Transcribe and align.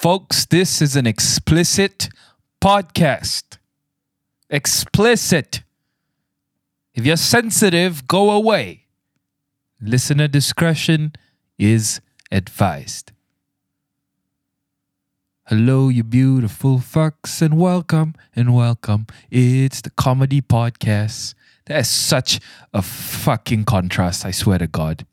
Folks, 0.00 0.46
this 0.46 0.80
is 0.80 0.94
an 0.94 1.08
explicit 1.08 2.08
podcast. 2.60 3.58
Explicit. 4.48 5.64
If 6.94 7.04
you're 7.04 7.16
sensitive, 7.16 8.06
go 8.06 8.30
away. 8.30 8.86
Listener 9.80 10.28
discretion 10.28 11.14
is 11.58 12.00
advised. 12.30 13.10
Hello, 15.46 15.88
you 15.88 16.04
beautiful 16.04 16.78
fucks, 16.78 17.42
and 17.42 17.58
welcome 17.58 18.14
and 18.36 18.54
welcome. 18.54 19.08
It's 19.32 19.80
the 19.80 19.90
comedy 19.90 20.40
podcast. 20.40 21.34
That's 21.66 21.88
such 21.88 22.38
a 22.72 22.82
fucking 22.82 23.64
contrast, 23.64 24.24
I 24.24 24.30
swear 24.30 24.58
to 24.58 24.68
God. 24.68 25.04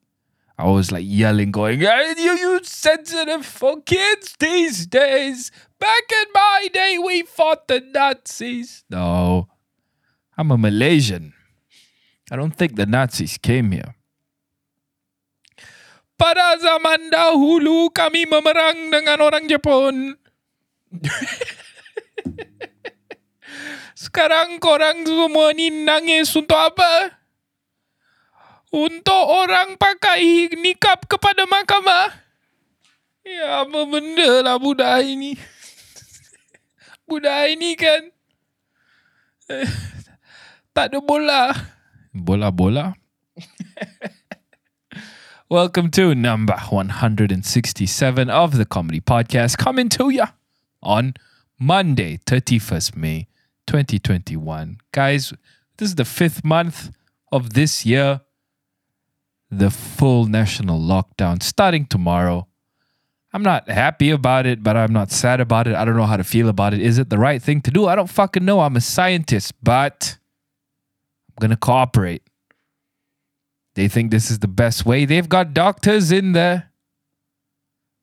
I 0.55 0.71
was 0.71 0.91
like 0.91 1.03
yelling, 1.03 1.51
going, 1.51 1.83
"Hey, 1.83 2.15
you, 2.15 2.31
you 2.39 2.63
sensitive 2.63 3.45
for 3.45 3.83
kids 3.83 4.35
these 4.39 4.87
days. 4.87 5.51
Back 5.79 6.07
in 6.07 6.27
my 6.31 6.69
day, 6.71 6.97
we 6.97 7.23
fought 7.27 7.67
the 7.67 7.83
Nazis. 7.83 8.87
No, 8.89 9.47
I'm 10.39 10.51
a 10.51 10.57
Malaysian. 10.57 11.35
I 12.31 12.39
don't 12.39 12.55
think 12.55 12.79
the 12.79 12.87
Nazis 12.87 13.37
came 13.37 13.75
here. 13.75 13.99
Pada 16.15 16.55
zaman 16.55 17.11
dahulu 17.11 17.91
kami 17.91 18.23
memerang 18.23 18.87
dengan 18.87 19.19
orang 19.19 19.51
Jepun. 19.51 20.15
Sekarang 23.95 24.55
korang 24.63 25.03
semua 25.03 25.51
ni 25.51 25.67
nangis 25.83 26.31
untuk 26.31 26.55
apa? 26.55 27.19
Untuk 28.75 29.23
orang 29.31 29.79
pakai 29.79 30.51
nikab 30.59 31.07
kepada 31.07 31.47
mahkamah? 31.47 32.11
Ya 33.23 33.63
apa 33.63 33.87
benda 33.87 34.43
lah 34.43 34.59
budak 34.59 34.99
ini. 34.99 35.39
budak 37.07 37.55
ini 37.55 37.79
kan 37.79 38.11
eh, 39.47 39.71
tak 40.75 40.91
ada 40.91 40.99
bola. 40.99 41.55
Bola-bola? 42.11 42.99
Welcome 45.47 45.87
to 45.95 46.11
number 46.11 46.59
167 46.59 47.31
of 48.27 48.59
the 48.59 48.67
Comedy 48.67 48.99
Podcast, 48.99 49.55
coming 49.55 49.87
to 49.95 50.11
ya 50.11 50.35
on 50.83 51.15
Monday, 51.55 52.19
31st 52.27 52.99
May 52.99 53.31
2021. 53.71 54.83
Guys, 54.91 55.31
this 55.79 55.87
is 55.87 55.95
the 55.95 56.03
fifth 56.03 56.43
month 56.43 56.91
of 57.31 57.55
this 57.55 57.87
year. 57.87 58.24
The 59.51 59.69
full 59.69 60.25
national 60.25 60.79
lockdown 60.79 61.41
starting 61.41 61.85
tomorrow. 61.85 62.47
I'm 63.31 63.43
not 63.43 63.69
happy 63.69 64.11
about 64.11 64.45
it, 64.45 64.63
but 64.63 64.77
I'm 64.77 64.93
not 64.93 65.11
sad 65.11 65.41
about 65.41 65.67
it. 65.67 65.75
I 65.75 65.83
don't 65.83 65.97
know 65.97 66.05
how 66.05 66.17
to 66.17 66.23
feel 66.23 66.47
about 66.47 66.73
it. 66.73 66.81
Is 66.81 66.97
it 66.97 67.09
the 67.09 67.17
right 67.17 67.41
thing 67.41 67.61
to 67.61 67.71
do? 67.71 67.85
I 67.85 67.95
don't 67.95 68.09
fucking 68.09 68.45
know. 68.45 68.61
I'm 68.61 68.77
a 68.77 68.81
scientist, 68.81 69.53
but 69.61 70.17
I'm 71.29 71.41
going 71.41 71.51
to 71.51 71.57
cooperate. 71.57 72.23
They 73.75 73.89
think 73.89 74.09
this 74.09 74.31
is 74.31 74.39
the 74.39 74.47
best 74.47 74.85
way. 74.85 75.03
They've 75.03 75.27
got 75.27 75.53
doctors 75.53 76.11
in 76.11 76.31
there. 76.31 76.71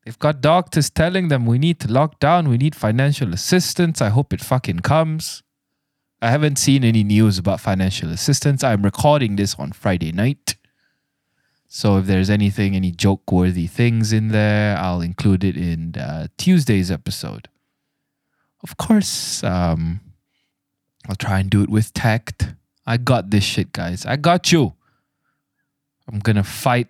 They've 0.05 0.19
got 0.19 0.41
doctors 0.41 0.91
telling 0.91 1.29
them 1.29 1.47
we 1.47 1.59
need 1.59 1.81
to 1.81 1.91
lock 1.91 2.19
down, 2.19 2.49
we 2.49 2.59
need 2.59 2.75
financial 2.75 3.33
assistance. 3.33 4.03
I 4.03 4.09
hope 4.09 4.33
it 4.33 4.41
fucking 4.41 4.81
comes. 4.81 5.43
I 6.21 6.31
haven't 6.31 6.57
seen 6.57 6.85
any 6.85 7.05
news 7.05 7.39
about 7.39 7.61
financial 7.61 8.11
assistance. 8.11 8.63
I'm 8.63 8.83
recording 8.83 9.37
this 9.37 9.55
on 9.57 9.73
Friday 9.73 10.13
night. 10.13 10.57
So 11.75 11.97
if 11.97 12.05
there's 12.05 12.29
anything, 12.29 12.77
any 12.77 12.91
joke 12.91 13.33
worthy 13.33 13.67
things 13.67 14.13
in 14.13 14.29
there, 14.29 14.77
I'll 14.77 15.01
include 15.01 15.43
it 15.43 15.57
in 15.57 15.95
uh, 15.97 16.27
Tuesday's 16.37 16.91
episode. 16.91 17.49
Of 18.63 18.77
course, 18.77 19.43
um, 19.43 20.01
I'll 21.09 21.17
try 21.17 21.41
and 21.41 21.49
do 21.49 21.63
it 21.63 21.71
with 21.71 21.95
tact. 21.95 22.55
I 22.85 22.99
got 22.99 23.31
this 23.31 23.45
shit, 23.45 23.73
guys. 23.73 24.05
I 24.05 24.17
got 24.17 24.53
you. 24.53 24.75
I'm 26.07 26.19
gonna 26.19 26.45
fight 26.45 26.89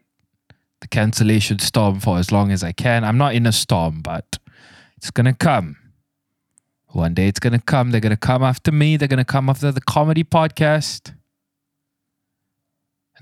the 0.81 0.89
cancellation 0.89 1.61
storm 1.61 2.01
for 2.01 2.19
as 2.19 2.33
long 2.33 2.51
as 2.51 2.65
I 2.65 2.73
can. 2.73 3.05
I'm 3.05 3.17
not 3.17 3.37
in 3.37 3.47
a 3.47 3.53
storm, 3.53 4.03
but 4.03 4.41
it's 4.97 5.13
gonna 5.13 5.33
come. 5.33 5.77
One 6.89 7.15
day 7.15 7.29
it's 7.29 7.39
gonna 7.39 7.61
come. 7.61 7.93
They're 7.93 8.01
gonna 8.01 8.17
come 8.17 8.43
after 8.43 8.73
me. 8.73 8.97
They're 8.97 9.07
gonna 9.07 9.25
come 9.25 9.49
after 9.49 9.71
the 9.71 9.81
comedy 9.81 10.25
podcast. 10.25 11.15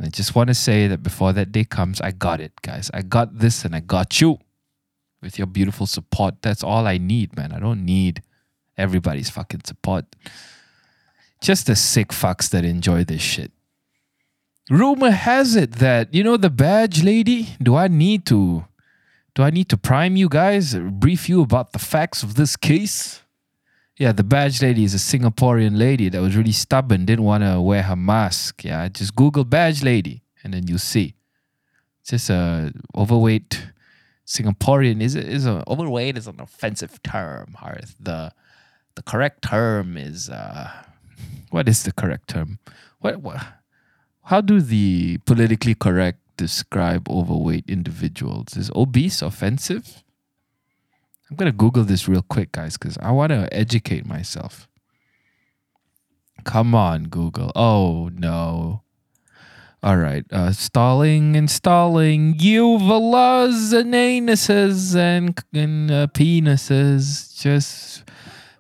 And 0.01 0.07
I 0.07 0.11
just 0.11 0.35
want 0.35 0.49
to 0.49 0.55
say 0.55 0.87
that 0.87 1.03
before 1.03 1.35
that 1.35 1.53
day 1.53 1.65
comes, 1.65 2.01
I 2.01 2.11
got 2.11 2.41
it, 2.41 2.63
guys. 2.63 2.91
I 2.95 3.03
got 3.03 3.39
this 3.39 3.67
and 3.67 3.77
I 3.77 3.81
got 3.81 4.19
you 4.19 4.39
with 5.21 5.37
your 5.37 5.47
beautiful 5.47 5.87
support. 5.87 6.37
That's 6.41 6.65
all 6.65 6.87
I 6.87 6.97
need, 6.97 7.37
man. 7.37 7.53
I 7.53 7.61
don't 7.61 7.85
need 7.85 8.23
everybody's 8.79 9.29
fucking 9.29 9.61
support. 9.67 10.07
Just 11.43 11.67
the 11.67 11.77
sick 11.77 12.09
fucks 12.09 12.49
that 12.49 12.65
enjoy 12.65 13.05
this 13.05 13.21
shit. 13.21 13.53
Rumor 14.71 15.11
has 15.11 15.55
it 15.55 15.73
that, 15.73 16.15
you 16.15 16.25
know, 16.25 16.39
the 16.39 16.49
badge 16.49 17.03
lady, 17.03 17.51
do 17.63 17.77
I 17.77 17.89
need 17.89 18.25
to 18.27 18.65
do 19.35 19.43
I 19.43 19.51
need 19.51 19.69
to 19.69 19.77
prime 19.77 20.17
you 20.17 20.31
guys, 20.31 20.75
brief 20.75 21.29
you 21.29 21.43
about 21.43 21.73
the 21.73 21.79
facts 21.79 22.23
of 22.23 22.37
this 22.37 22.57
case? 22.57 23.21
Yeah, 24.01 24.13
the 24.13 24.25
badge 24.25 24.63
lady 24.63 24.85
is 24.85 24.95
a 24.95 24.97
Singaporean 24.97 25.77
lady 25.77 26.09
that 26.09 26.23
was 26.23 26.35
really 26.35 26.53
stubborn, 26.53 27.05
didn't 27.05 27.27
want 27.27 27.45
to 27.45 27.61
wear 27.61 27.83
her 27.83 27.97
mask. 27.97 28.65
Yeah, 28.65 28.89
just 28.89 29.15
Google 29.15 29.45
badge 29.45 29.83
lady 29.83 30.23
and 30.43 30.55
then 30.55 30.67
you'll 30.67 30.79
see. 30.79 31.17
It's 32.01 32.09
just 32.13 32.31
a 32.31 32.73
overweight 32.97 33.63
Singaporean. 34.27 35.03
Is 35.03 35.17
it 35.17 35.29
is 35.29 35.45
a 35.45 35.63
overweight 35.69 36.17
is 36.17 36.27
an 36.27 36.41
offensive 36.41 37.03
term, 37.03 37.59
Harith. 37.61 37.95
The 38.01 38.33
the 38.95 39.03
correct 39.03 39.43
term 39.43 39.99
is 39.99 40.31
uh 40.31 40.71
what 41.51 41.69
is 41.69 41.83
the 41.83 41.93
correct 41.93 42.29
term? 42.29 42.59
What 43.01 43.21
what 43.21 43.45
how 44.25 44.41
do 44.41 44.63
the 44.63 45.19
politically 45.27 45.75
correct 45.75 46.21
describe 46.39 47.07
overweight 47.11 47.69
individuals? 47.69 48.57
Is 48.57 48.71
obese 48.75 49.21
offensive? 49.21 50.03
I'm 51.31 51.37
gonna 51.37 51.53
Google 51.53 51.85
this 51.85 52.09
real 52.09 52.23
quick, 52.23 52.51
guys, 52.53 52.77
because 52.77 52.99
I 52.99 53.13
want 53.13 53.31
to 53.31 53.49
educate 53.55 54.05
myself. 54.05 54.69
Come 56.45 56.75
on, 56.75 57.05
Google. 57.05 57.53
Oh 57.55 58.11
no. 58.13 58.83
All 59.83 59.97
right. 59.97 60.25
Uh, 60.31 60.53
stalling, 60.53 61.37
installing 61.37 62.35
uvulas 62.35 63.73
and 63.73 63.95
anuses 63.95 64.95
and, 64.95 65.39
and 65.55 65.91
uh, 65.91 66.07
penises. 66.09 67.41
Just 67.41 68.05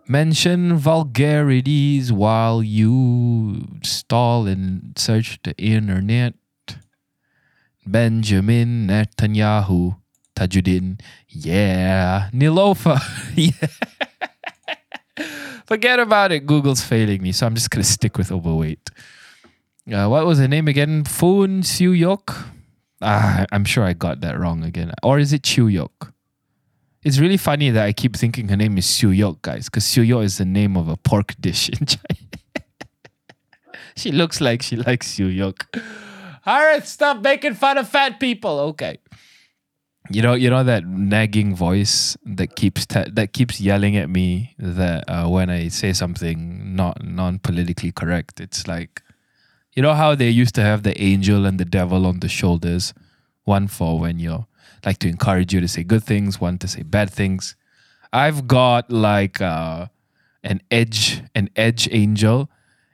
mention 0.08 0.76
vulgarities 0.76 2.10
while 2.10 2.62
you 2.62 3.66
stall 3.82 4.46
and 4.46 4.96
search 4.96 5.38
the 5.42 5.54
internet. 5.58 6.34
Benjamin 7.86 8.86
Netanyahu 8.86 9.96
Tajuddin. 10.40 10.98
Yeah. 11.28 12.30
Neelofa. 12.32 12.98
yeah. 13.36 13.68
Forget 15.66 16.00
about 16.00 16.32
it. 16.32 16.46
Google's 16.46 16.82
failing 16.82 17.22
me, 17.22 17.32
so 17.32 17.46
I'm 17.46 17.54
just 17.54 17.70
gonna 17.70 17.84
stick 17.84 18.16
with 18.16 18.32
overweight. 18.32 18.90
Uh, 19.92 20.08
what 20.08 20.24
was 20.24 20.38
her 20.38 20.48
name 20.48 20.66
again? 20.66 21.04
Foon 21.04 21.62
Siu 21.62 21.90
Yok. 21.90 22.34
Ah, 23.02 23.44
I'm 23.52 23.64
sure 23.64 23.84
I 23.84 23.92
got 23.92 24.20
that 24.22 24.38
wrong 24.38 24.64
again. 24.64 24.92
Or 25.02 25.18
is 25.18 25.32
it 25.32 25.42
Chiu 25.42 25.66
Yok? 25.68 26.12
It's 27.02 27.18
really 27.18 27.36
funny 27.36 27.70
that 27.70 27.84
I 27.84 27.92
keep 27.92 28.16
thinking 28.16 28.48
her 28.48 28.56
name 28.56 28.76
is 28.78 28.86
Siu 28.86 29.10
Yok, 29.10 29.42
guys, 29.42 29.66
because 29.66 29.84
Siu 29.84 30.02
Yok 30.02 30.22
is 30.24 30.38
the 30.38 30.44
name 30.44 30.76
of 30.76 30.88
a 30.88 30.96
pork 30.96 31.34
dish 31.40 31.68
in 31.68 31.86
China. 31.86 32.64
she 33.96 34.10
looks 34.12 34.40
like 34.40 34.62
she 34.62 34.76
likes 34.76 35.06
Siu 35.06 35.26
Yok. 35.26 35.66
All 36.46 36.60
right, 36.60 36.86
stop 36.86 37.20
making 37.22 37.54
fun 37.54 37.78
of 37.78 37.88
fat 37.88 38.18
people. 38.20 38.58
Okay. 38.72 38.98
You 40.12 40.22
know, 40.22 40.34
you 40.34 40.50
know 40.50 40.64
that 40.64 40.86
nagging 40.86 41.54
voice 41.54 42.16
that 42.26 42.56
keeps 42.56 42.84
te- 42.84 43.08
that 43.12 43.32
keeps 43.32 43.60
yelling 43.60 43.96
at 43.96 44.10
me 44.10 44.56
that 44.58 45.08
uh, 45.08 45.28
when 45.28 45.48
I 45.48 45.68
say 45.68 45.92
something 45.92 46.74
not 46.74 47.04
non 47.04 47.38
politically 47.38 47.92
correct, 47.92 48.40
it's 48.40 48.66
like, 48.66 49.02
you 49.72 49.82
know 49.82 49.94
how 49.94 50.16
they 50.16 50.28
used 50.28 50.56
to 50.56 50.62
have 50.62 50.82
the 50.82 51.00
angel 51.00 51.46
and 51.46 51.60
the 51.60 51.64
devil 51.64 52.06
on 52.06 52.18
the 52.18 52.28
shoulders, 52.28 52.92
one 53.44 53.68
for 53.68 54.00
when 54.00 54.18
you're 54.18 54.48
like 54.84 54.98
to 54.98 55.08
encourage 55.08 55.54
you 55.54 55.60
to 55.60 55.68
say 55.68 55.84
good 55.84 56.02
things, 56.02 56.40
one 56.40 56.58
to 56.58 56.66
say 56.66 56.82
bad 56.82 57.10
things. 57.10 57.54
I've 58.12 58.48
got 58.48 58.90
like 58.90 59.40
uh, 59.40 59.86
an 60.42 60.60
edge, 60.72 61.22
an 61.36 61.50
edge 61.54 61.88
angel, 61.92 62.50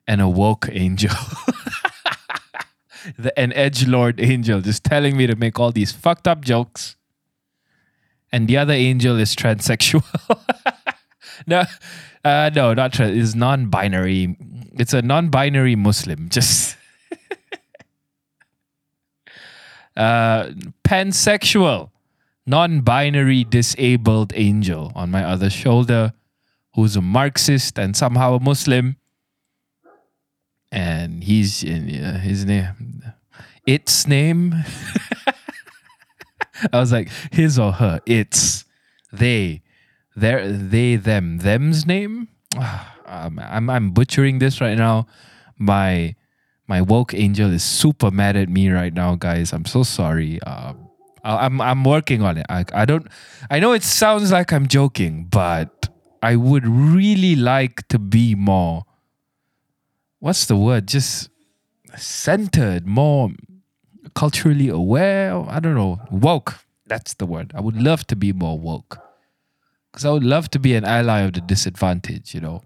and 0.07 0.21
a 0.21 0.29
woke 0.29 0.69
angel. 0.71 1.17
the, 3.17 3.33
an 3.39 3.55
edge 3.55 3.87
lord 3.87 4.21
angel 4.21 4.61
just 4.61 4.85
telling 4.85 5.17
me 5.17 5.27
to 5.27 5.35
make 5.35 5.59
all 5.59 5.73
these 5.73 5.93
fucked 5.93 6.29
up 6.29 6.45
jokes 6.45 6.97
and 8.33 8.49
the 8.49 8.57
other 8.57 8.73
angel 8.73 9.19
is 9.19 9.35
transsexual. 9.35 10.05
no, 11.47 11.65
uh, 12.25 12.51
no, 12.55 12.75
not 12.75 12.93
trans. 12.93 13.17
Is 13.17 13.35
non-binary. 13.35 14.37
It's 14.73 14.93
a 14.93 15.03
non-binary 15.03 15.77
Muslim. 15.77 16.29
Just 16.31 16.77
uh, 19.97 20.51
pansexual. 20.85 21.91
non 22.47 22.81
binary 22.81 23.45
disabled 23.45 24.33
angel 24.35 24.93
on 24.95 25.11
my 25.11 25.25
other 25.25 25.51
shoulder 25.51 26.13
who's 26.75 26.95
a 26.95 27.01
Marxist 27.01 27.79
and 27.79 27.97
somehow 27.97 28.35
a 28.35 28.41
Muslim. 28.41 28.97
And 30.71 31.25
he's 31.25 31.63
in 31.63 32.05
uh, 32.05 32.19
his 32.19 32.45
name, 32.45 33.03
its 33.67 34.07
name. 34.07 34.55
I 36.73 36.81
was 36.81 36.93
like, 36.93 37.11
his 37.33 37.59
or 37.59 37.73
her, 37.73 38.01
it's, 38.07 38.65
they, 39.13 39.63
their, 40.15 40.51
they, 40.51 40.97
them, 40.97 41.39
them's 41.39 41.87
name. 41.87 42.29
Um, 43.09 43.39
I'm, 43.39 43.71
I'm 43.71 43.91
butchering 43.93 44.41
this 44.41 44.61
right 44.61 44.77
now. 44.77 45.07
My, 45.57 46.17
my 46.67 46.83
woke 46.83 47.15
angel 47.15 47.53
is 47.53 47.63
super 47.63 48.11
mad 48.11 48.37
at 48.37 48.49
me 48.49 48.69
right 48.69 48.93
now, 48.93 49.15
guys. 49.15 49.53
I'm 49.53 49.65
so 49.65 49.85
sorry. 49.85 50.43
Um, 50.43 50.87
I'm 51.27 51.61
I'm 51.61 51.85
working 51.85 52.23
on 52.23 52.39
it. 52.39 52.47
I 52.49 52.65
I 52.73 52.85
don't 52.85 53.07
I 53.51 53.59
know 53.59 53.73
it 53.73 53.83
sounds 53.83 54.31
like 54.31 54.53
I'm 54.53 54.69
joking, 54.69 55.25
but 55.25 55.89
I 56.23 56.37
would 56.37 56.67
really 56.67 57.35
like 57.35 57.87
to 57.89 57.99
be 57.99 58.35
more 58.35 58.85
what's 60.21 60.47
the 60.47 60.57
word? 60.57 60.87
Just 60.87 61.31
centered, 61.97 62.87
more 62.87 63.31
culturally 64.15 64.69
aware. 64.69 65.35
I 65.49 65.61
don't 65.61 65.75
know. 65.75 66.01
Woke. 66.11 66.61
That's 66.87 67.15
the 67.15 67.27
word. 67.27 67.53
I 67.55 67.61
would 67.61 67.81
love 67.81 68.07
to 68.09 68.17
be 68.17 68.33
more 68.33 68.59
woke. 68.59 68.99
Because 69.91 70.05
I 70.05 70.11
would 70.11 70.25
love 70.25 70.51
to 70.51 70.59
be 70.59 70.75
an 70.75 70.85
ally 70.85 71.21
of 71.21 71.33
the 71.33 71.41
disadvantaged, 71.41 72.35
you 72.35 72.41
know. 72.41 72.63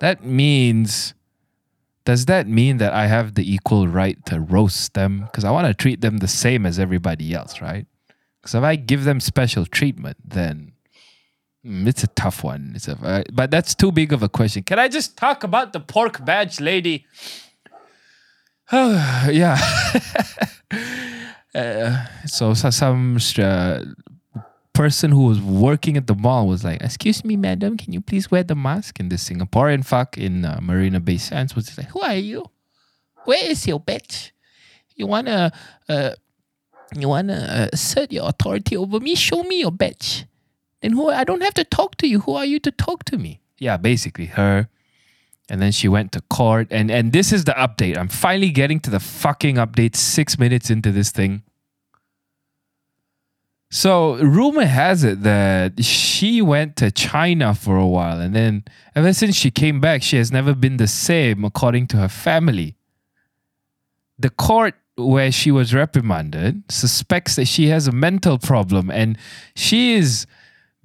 That 0.00 0.24
means 0.24 1.14
does 2.08 2.24
that 2.24 2.48
mean 2.48 2.78
that 2.78 2.94
I 2.94 3.06
have 3.06 3.34
the 3.34 3.52
equal 3.52 3.86
right 3.86 4.16
to 4.24 4.40
roast 4.40 4.94
them? 4.94 5.24
Because 5.26 5.44
I 5.44 5.50
want 5.50 5.66
to 5.66 5.74
treat 5.74 6.00
them 6.00 6.18
the 6.18 6.26
same 6.26 6.64
as 6.64 6.78
everybody 6.78 7.34
else, 7.34 7.60
right? 7.60 7.86
Because 8.40 8.54
if 8.54 8.62
I 8.62 8.76
give 8.76 9.04
them 9.04 9.20
special 9.20 9.66
treatment, 9.66 10.16
then 10.24 10.72
mm, 11.66 11.86
it's 11.86 12.02
a 12.02 12.06
tough 12.06 12.42
one. 12.42 12.72
It's 12.76 12.88
a, 12.88 12.96
uh, 13.02 13.24
but 13.30 13.50
that's 13.50 13.74
too 13.74 13.92
big 13.92 14.14
of 14.14 14.22
a 14.22 14.28
question. 14.30 14.62
Can 14.62 14.78
I 14.78 14.88
just 14.88 15.18
talk 15.18 15.44
about 15.44 15.74
the 15.74 15.80
pork 15.80 16.24
badge 16.24 16.60
lady? 16.60 17.04
yeah. 18.72 19.56
uh, 21.54 22.04
so, 22.26 22.52
so 22.52 22.68
some 22.68 23.18
person 24.74 25.10
who 25.10 25.24
was 25.26 25.40
working 25.40 25.96
at 25.96 26.06
the 26.06 26.14
mall 26.14 26.46
was 26.46 26.64
like, 26.64 26.82
"Excuse 26.82 27.24
me, 27.24 27.34
madam, 27.36 27.78
can 27.78 27.94
you 27.94 28.02
please 28.02 28.30
wear 28.30 28.44
the 28.44 28.54
mask?" 28.54 29.00
And 29.00 29.10
the 29.10 29.16
Singaporean 29.16 29.86
fuck 29.86 30.18
in 30.18 30.44
uh, 30.44 30.60
Marina 30.60 31.00
Bay 31.00 31.16
Sands 31.16 31.56
was 31.56 31.64
just 31.66 31.78
like, 31.78 31.88
"Who 31.88 32.02
are 32.02 32.14
you? 32.14 32.44
Where 33.24 33.50
is 33.50 33.66
your 33.66 33.80
badge? 33.80 34.34
You 34.94 35.06
wanna, 35.06 35.50
uh, 35.88 36.10
you 36.94 37.08
wanna 37.08 37.38
uh, 37.50 37.68
assert 37.72 38.12
your 38.12 38.28
authority 38.28 38.76
over 38.76 39.00
me? 39.00 39.14
Show 39.14 39.42
me 39.44 39.60
your 39.60 39.72
badge. 39.72 40.26
Then 40.82 40.92
who? 40.92 41.08
I 41.08 41.24
don't 41.24 41.42
have 41.42 41.54
to 41.54 41.64
talk 41.64 41.96
to 41.96 42.06
you. 42.06 42.20
Who 42.20 42.34
are 42.34 42.44
you 42.44 42.60
to 42.60 42.70
talk 42.70 43.04
to 43.04 43.16
me?" 43.16 43.40
Yeah, 43.58 43.78
basically 43.78 44.26
her. 44.26 44.68
And 45.50 45.62
then 45.62 45.72
she 45.72 45.88
went 45.88 46.12
to 46.12 46.20
court, 46.22 46.68
and 46.70 46.90
and 46.90 47.12
this 47.12 47.32
is 47.32 47.44
the 47.44 47.52
update. 47.52 47.96
I'm 47.96 48.08
finally 48.08 48.50
getting 48.50 48.80
to 48.80 48.90
the 48.90 49.00
fucking 49.00 49.56
update. 49.56 49.96
Six 49.96 50.38
minutes 50.38 50.68
into 50.68 50.92
this 50.92 51.10
thing 51.10 51.42
so 53.70 54.16
rumor 54.16 54.64
has 54.64 55.04
it 55.04 55.22
that 55.22 55.84
she 55.84 56.40
went 56.40 56.76
to 56.76 56.90
China 56.90 57.54
for 57.54 57.76
a 57.76 57.86
while 57.86 58.18
and 58.18 58.34
then 58.34 58.64
ever 58.94 59.12
since 59.12 59.36
she 59.36 59.50
came 59.50 59.78
back 59.80 60.02
she 60.02 60.16
has 60.16 60.32
never 60.32 60.54
been 60.54 60.78
the 60.78 60.86
same 60.86 61.44
according 61.44 61.86
to 61.88 61.98
her 61.98 62.08
family. 62.08 62.76
The 64.18 64.30
court 64.30 64.74
where 64.96 65.30
she 65.30 65.50
was 65.50 65.74
reprimanded 65.74 66.62
suspects 66.70 67.36
that 67.36 67.44
she 67.44 67.68
has 67.68 67.86
a 67.86 67.92
mental 67.92 68.38
problem 68.38 68.90
and 68.90 69.18
she 69.54 69.94
is 69.94 70.26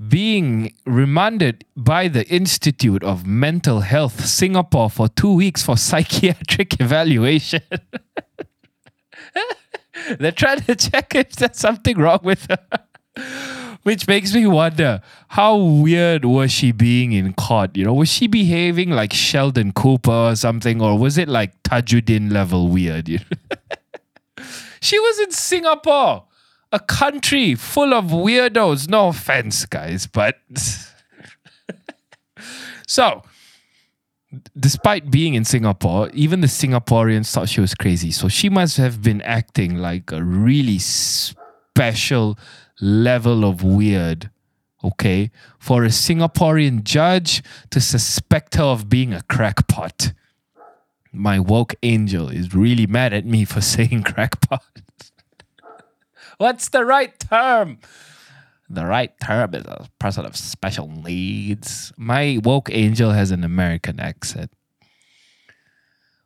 being 0.07 0.73
remanded 0.85 1.65
by 1.75 2.07
the 2.07 2.27
Institute 2.27 3.03
of 3.03 3.25
Mental 3.25 3.81
Health 3.81 4.25
Singapore 4.25 4.89
for 4.89 5.07
2 5.07 5.33
weeks 5.33 5.63
for 5.63 5.77
psychiatric 5.89 6.79
evaluation. 6.79 7.61
They're 10.19 10.31
trying 10.31 10.61
to 10.61 10.75
check 10.75 11.15
if 11.15 11.35
there's 11.35 11.57
something 11.57 11.97
wrong 11.97 12.19
with 12.23 12.47
her. 12.49 12.57
Which 13.83 14.07
makes 14.07 14.33
me 14.33 14.47
wonder 14.47 15.01
how 15.27 15.57
weird 15.57 16.23
was 16.23 16.51
she 16.51 16.71
being 16.71 17.11
in 17.11 17.33
court? 17.33 17.75
You 17.75 17.83
know, 17.85 17.93
was 17.93 18.09
she 18.09 18.27
behaving 18.27 18.91
like 18.91 19.11
Sheldon 19.11 19.73
Cooper 19.73 20.11
or 20.11 20.35
something, 20.37 20.81
or 20.81 20.97
was 20.97 21.17
it 21.17 21.27
like 21.27 21.61
Tajuddin 21.63 22.31
level 22.31 22.69
weird? 22.69 23.09
She 24.83 24.99
was 24.99 25.19
in 25.19 25.31
Singapore, 25.31 26.25
a 26.73 26.79
country 26.79 27.55
full 27.55 27.93
of 27.93 28.05
weirdos. 28.05 28.89
No 28.89 29.07
offense, 29.07 29.65
guys, 29.65 30.07
but 30.07 30.39
so 32.87 33.23
despite 34.59 35.11
being 35.11 35.35
in 35.35 35.45
Singapore, 35.45 36.09
even 36.13 36.41
the 36.41 36.47
Singaporeans 36.47 37.31
thought 37.31 37.49
she 37.49 37.61
was 37.61 37.75
crazy. 37.75 38.11
So 38.11 38.27
she 38.27 38.49
must 38.49 38.77
have 38.77 39.01
been 39.01 39.21
acting 39.21 39.77
like 39.77 40.11
a 40.11 40.23
really 40.23 40.79
special 40.79 42.37
level 42.81 43.45
of 43.45 43.63
weird, 43.63 44.29
okay, 44.83 45.31
for 45.59 45.83
a 45.83 45.89
Singaporean 45.89 46.83
judge 46.83 47.43
to 47.69 47.79
suspect 47.79 48.55
her 48.55 48.63
of 48.63 48.89
being 48.89 49.13
a 49.13 49.21
crackpot. 49.23 50.13
My 51.11 51.39
woke 51.39 51.75
angel 51.83 52.29
is 52.29 52.55
really 52.55 52.87
mad 52.87 53.13
at 53.13 53.25
me 53.25 53.45
for 53.45 53.61
saying 53.73 54.03
crackpot. 54.03 54.63
What's 56.37 56.69
the 56.69 56.85
right 56.85 57.17
term? 57.19 57.79
the 58.73 58.85
right 58.85 59.11
term 59.19 59.53
is 59.53 59.65
a 59.65 59.87
person 59.99 60.25
of 60.25 60.35
special 60.35 60.87
needs. 60.87 61.93
My 61.97 62.39
woke 62.43 62.69
angel 62.71 63.11
has 63.11 63.31
an 63.31 63.43
American 63.43 63.99
accent. 63.99 64.51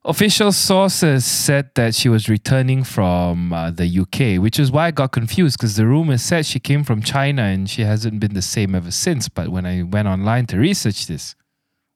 Official 0.05 0.53
sources 0.53 1.25
said 1.25 1.71
that 1.75 1.93
she 1.93 2.07
was 2.07 2.29
returning 2.29 2.85
from 2.85 3.51
uh, 3.51 3.71
the 3.71 3.85
UK, 3.85 4.41
which 4.41 4.57
is 4.57 4.71
why 4.71 4.87
I 4.87 4.91
got 4.91 5.11
confused 5.11 5.57
because 5.57 5.75
the 5.75 5.85
rumor 5.85 6.17
said 6.17 6.45
she 6.45 6.59
came 6.59 6.85
from 6.85 7.01
China 7.01 7.41
and 7.41 7.69
she 7.69 7.81
hasn't 7.81 8.21
been 8.21 8.33
the 8.33 8.41
same 8.41 8.73
ever 8.73 8.91
since. 8.91 9.27
But 9.27 9.49
when 9.49 9.65
I 9.65 9.83
went 9.83 10.07
online 10.07 10.45
to 10.47 10.57
research 10.57 11.07
this, 11.07 11.35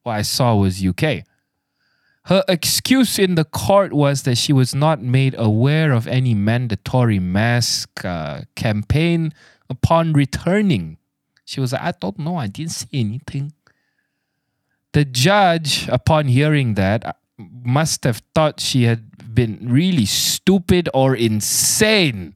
what 0.04 0.14
I 0.14 0.24
saw 0.24 0.56
was 0.56 0.86
UK. 0.86 1.24
Her 2.26 2.44
excuse 2.48 3.18
in 3.18 3.36
the 3.36 3.46
court 3.46 3.94
was 3.94 4.24
that 4.24 4.38
she 4.38 4.54
was 4.54 4.76
not 4.76 5.02
made 5.02 5.36
aware 5.38 5.92
of 5.92 6.08
any 6.08 6.36
mandatory 6.36 7.20
mask 7.20 8.06
uh, 8.06 8.42
campaign 8.56 9.34
upon 9.70 10.14
returning. 10.14 10.98
She 11.46 11.60
was 11.60 11.74
like, 11.74 11.82
I 11.82 11.94
don't 12.00 12.20
know, 12.20 12.38
I 12.38 12.48
didn't 12.48 12.72
see 12.72 12.88
anything. 12.94 13.54
The 14.94 15.06
judge, 15.06 15.88
upon 15.88 16.28
hearing 16.28 16.76
that, 16.76 17.06
uh, 17.06 17.14
must 17.38 18.04
have 18.04 18.22
thought 18.36 18.60
she 18.60 18.84
had 18.84 19.34
been 19.34 19.60
really 19.62 20.06
stupid 20.06 20.90
or 20.94 21.16
insane. 21.16 22.36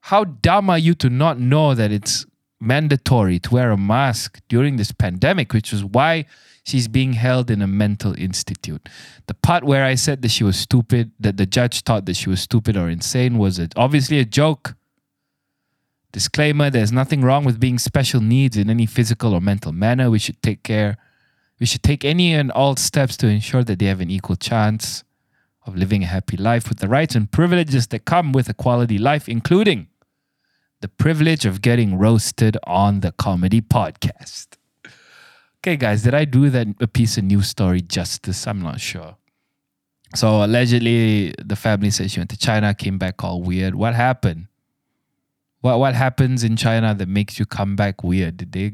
How 0.00 0.24
dumb 0.24 0.68
are 0.68 0.78
you 0.78 0.94
to 0.96 1.08
not 1.08 1.38
know 1.38 1.74
that 1.74 1.92
it's 1.92 2.26
mandatory 2.60 3.38
to 3.38 3.54
wear 3.54 3.70
a 3.70 3.76
mask 3.76 4.40
during 4.48 4.76
this 4.76 4.92
pandemic, 4.92 5.52
which 5.52 5.72
is 5.72 5.84
why 5.84 6.26
she's 6.68 6.88
being 6.88 7.14
held 7.14 7.50
in 7.50 7.62
a 7.62 7.66
mental 7.66 8.14
institute. 8.18 8.88
The 9.26 9.34
part 9.34 9.64
where 9.64 9.84
I 9.84 9.94
said 9.94 10.22
that 10.22 10.30
she 10.30 10.44
was 10.44 10.58
stupid, 10.58 11.12
that 11.18 11.36
the 11.36 11.46
judge 11.46 11.82
thought 11.82 12.06
that 12.06 12.16
she 12.16 12.28
was 12.28 12.40
stupid 12.40 12.76
or 12.76 12.88
insane, 12.88 13.38
was 13.38 13.58
it 13.58 13.72
obviously 13.76 14.18
a 14.18 14.24
joke. 14.24 14.74
Disclaimer 16.12 16.70
there's 16.70 16.92
nothing 16.92 17.22
wrong 17.22 17.44
with 17.44 17.60
being 17.60 17.78
special 17.78 18.20
needs 18.20 18.56
in 18.56 18.70
any 18.70 18.86
physical 18.86 19.34
or 19.34 19.40
mental 19.40 19.72
manner. 19.72 20.10
We 20.10 20.18
should 20.18 20.42
take 20.42 20.62
care. 20.62 20.96
We 21.60 21.66
should 21.66 21.82
take 21.82 22.04
any 22.04 22.34
and 22.34 22.50
all 22.52 22.76
steps 22.76 23.16
to 23.18 23.26
ensure 23.26 23.64
that 23.64 23.78
they 23.78 23.86
have 23.86 24.00
an 24.00 24.10
equal 24.10 24.36
chance 24.36 25.04
of 25.66 25.76
living 25.76 26.02
a 26.02 26.06
happy 26.06 26.36
life 26.36 26.68
with 26.68 26.78
the 26.78 26.88
rights 26.88 27.14
and 27.14 27.30
privileges 27.30 27.88
that 27.88 28.04
come 28.04 28.32
with 28.32 28.48
a 28.48 28.54
quality 28.54 28.96
life, 28.96 29.28
including 29.28 29.88
the 30.80 30.88
privilege 30.88 31.44
of 31.44 31.60
getting 31.60 31.98
roasted 31.98 32.56
on 32.64 33.00
the 33.00 33.12
comedy 33.12 33.60
podcast. 33.60 34.57
Okay, 35.60 35.76
guys, 35.76 36.02
did 36.02 36.14
I 36.14 36.24
do 36.24 36.50
that 36.50 36.68
a 36.80 36.86
piece 36.86 37.18
of 37.18 37.24
news 37.24 37.48
story 37.48 37.80
justice? 37.80 38.46
I'm 38.46 38.62
not 38.62 38.80
sure. 38.80 39.16
So 40.14 40.44
allegedly, 40.44 41.34
the 41.44 41.56
family 41.56 41.90
said 41.90 42.10
she 42.10 42.20
went 42.20 42.30
to 42.30 42.38
China, 42.38 42.72
came 42.74 42.96
back 42.96 43.22
all 43.24 43.42
weird. 43.42 43.74
What 43.74 43.94
happened? 43.94 44.46
What 45.60 45.80
what 45.80 45.94
happens 45.94 46.44
in 46.44 46.56
China 46.56 46.94
that 46.94 47.08
makes 47.08 47.38
you 47.38 47.44
come 47.44 47.74
back 47.76 48.04
weird? 48.04 48.36
Did 48.36 48.52
they 48.52 48.72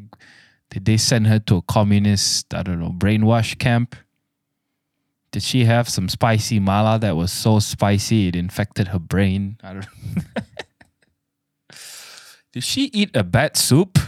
did 0.70 0.84
they 0.84 0.96
send 0.96 1.26
her 1.26 1.38
to 1.40 1.56
a 1.56 1.62
communist, 1.62 2.52
I 2.52 2.62
don't 2.62 2.78
know, 2.78 2.90
brainwash 2.90 3.58
camp? 3.58 3.96
Did 5.32 5.42
she 5.42 5.64
have 5.64 5.88
some 5.88 6.08
spicy 6.08 6.60
mala 6.60 6.98
that 7.00 7.16
was 7.16 7.32
so 7.32 7.58
spicy 7.58 8.28
it 8.28 8.36
infected 8.36 8.88
her 8.88 8.98
brain? 8.98 9.56
I 9.62 9.72
don't 9.72 9.88
Did 12.52 12.62
she 12.62 12.84
eat 12.92 13.16
a 13.16 13.24
bat 13.24 13.56
soup? 13.56 13.98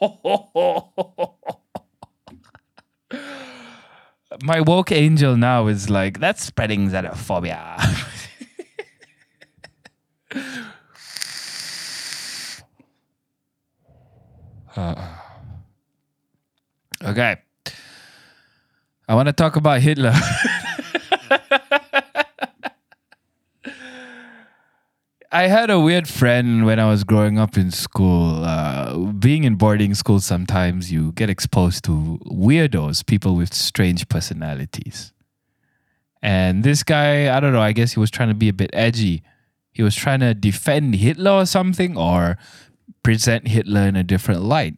my 4.42 4.60
woke 4.60 4.92
angel 4.92 5.36
now 5.36 5.66
is 5.66 5.90
like 5.90 6.20
that's 6.20 6.44
spreading 6.44 6.88
xenophobia. 6.90 7.78
uh, 14.76 15.08
okay, 17.04 17.36
I 19.08 19.14
want 19.14 19.26
to 19.28 19.32
talk 19.32 19.56
about 19.56 19.80
Hitler. 19.80 20.14
I 25.34 25.46
had 25.46 25.70
a 25.70 25.80
weird 25.80 26.08
friend 26.08 26.66
when 26.66 26.78
I 26.78 26.86
was 26.90 27.04
growing 27.04 27.38
up 27.38 27.56
in 27.56 27.70
school. 27.70 28.44
Uh, 28.44 28.98
being 28.98 29.44
in 29.44 29.54
boarding 29.54 29.94
school, 29.94 30.20
sometimes 30.20 30.92
you 30.92 31.12
get 31.12 31.30
exposed 31.30 31.84
to 31.84 32.20
weirdos, 32.26 33.06
people 33.06 33.34
with 33.34 33.54
strange 33.54 34.06
personalities. 34.10 35.14
And 36.20 36.64
this 36.64 36.82
guy, 36.82 37.34
I 37.34 37.40
don't 37.40 37.54
know, 37.54 37.62
I 37.62 37.72
guess 37.72 37.94
he 37.94 37.98
was 37.98 38.10
trying 38.10 38.28
to 38.28 38.34
be 38.34 38.50
a 38.50 38.52
bit 38.52 38.68
edgy. 38.74 39.22
He 39.72 39.82
was 39.82 39.94
trying 39.94 40.20
to 40.20 40.34
defend 40.34 40.96
Hitler 40.96 41.30
or 41.30 41.46
something 41.46 41.96
or 41.96 42.36
present 43.02 43.48
Hitler 43.48 43.88
in 43.88 43.96
a 43.96 44.04
different 44.04 44.42
light. 44.42 44.76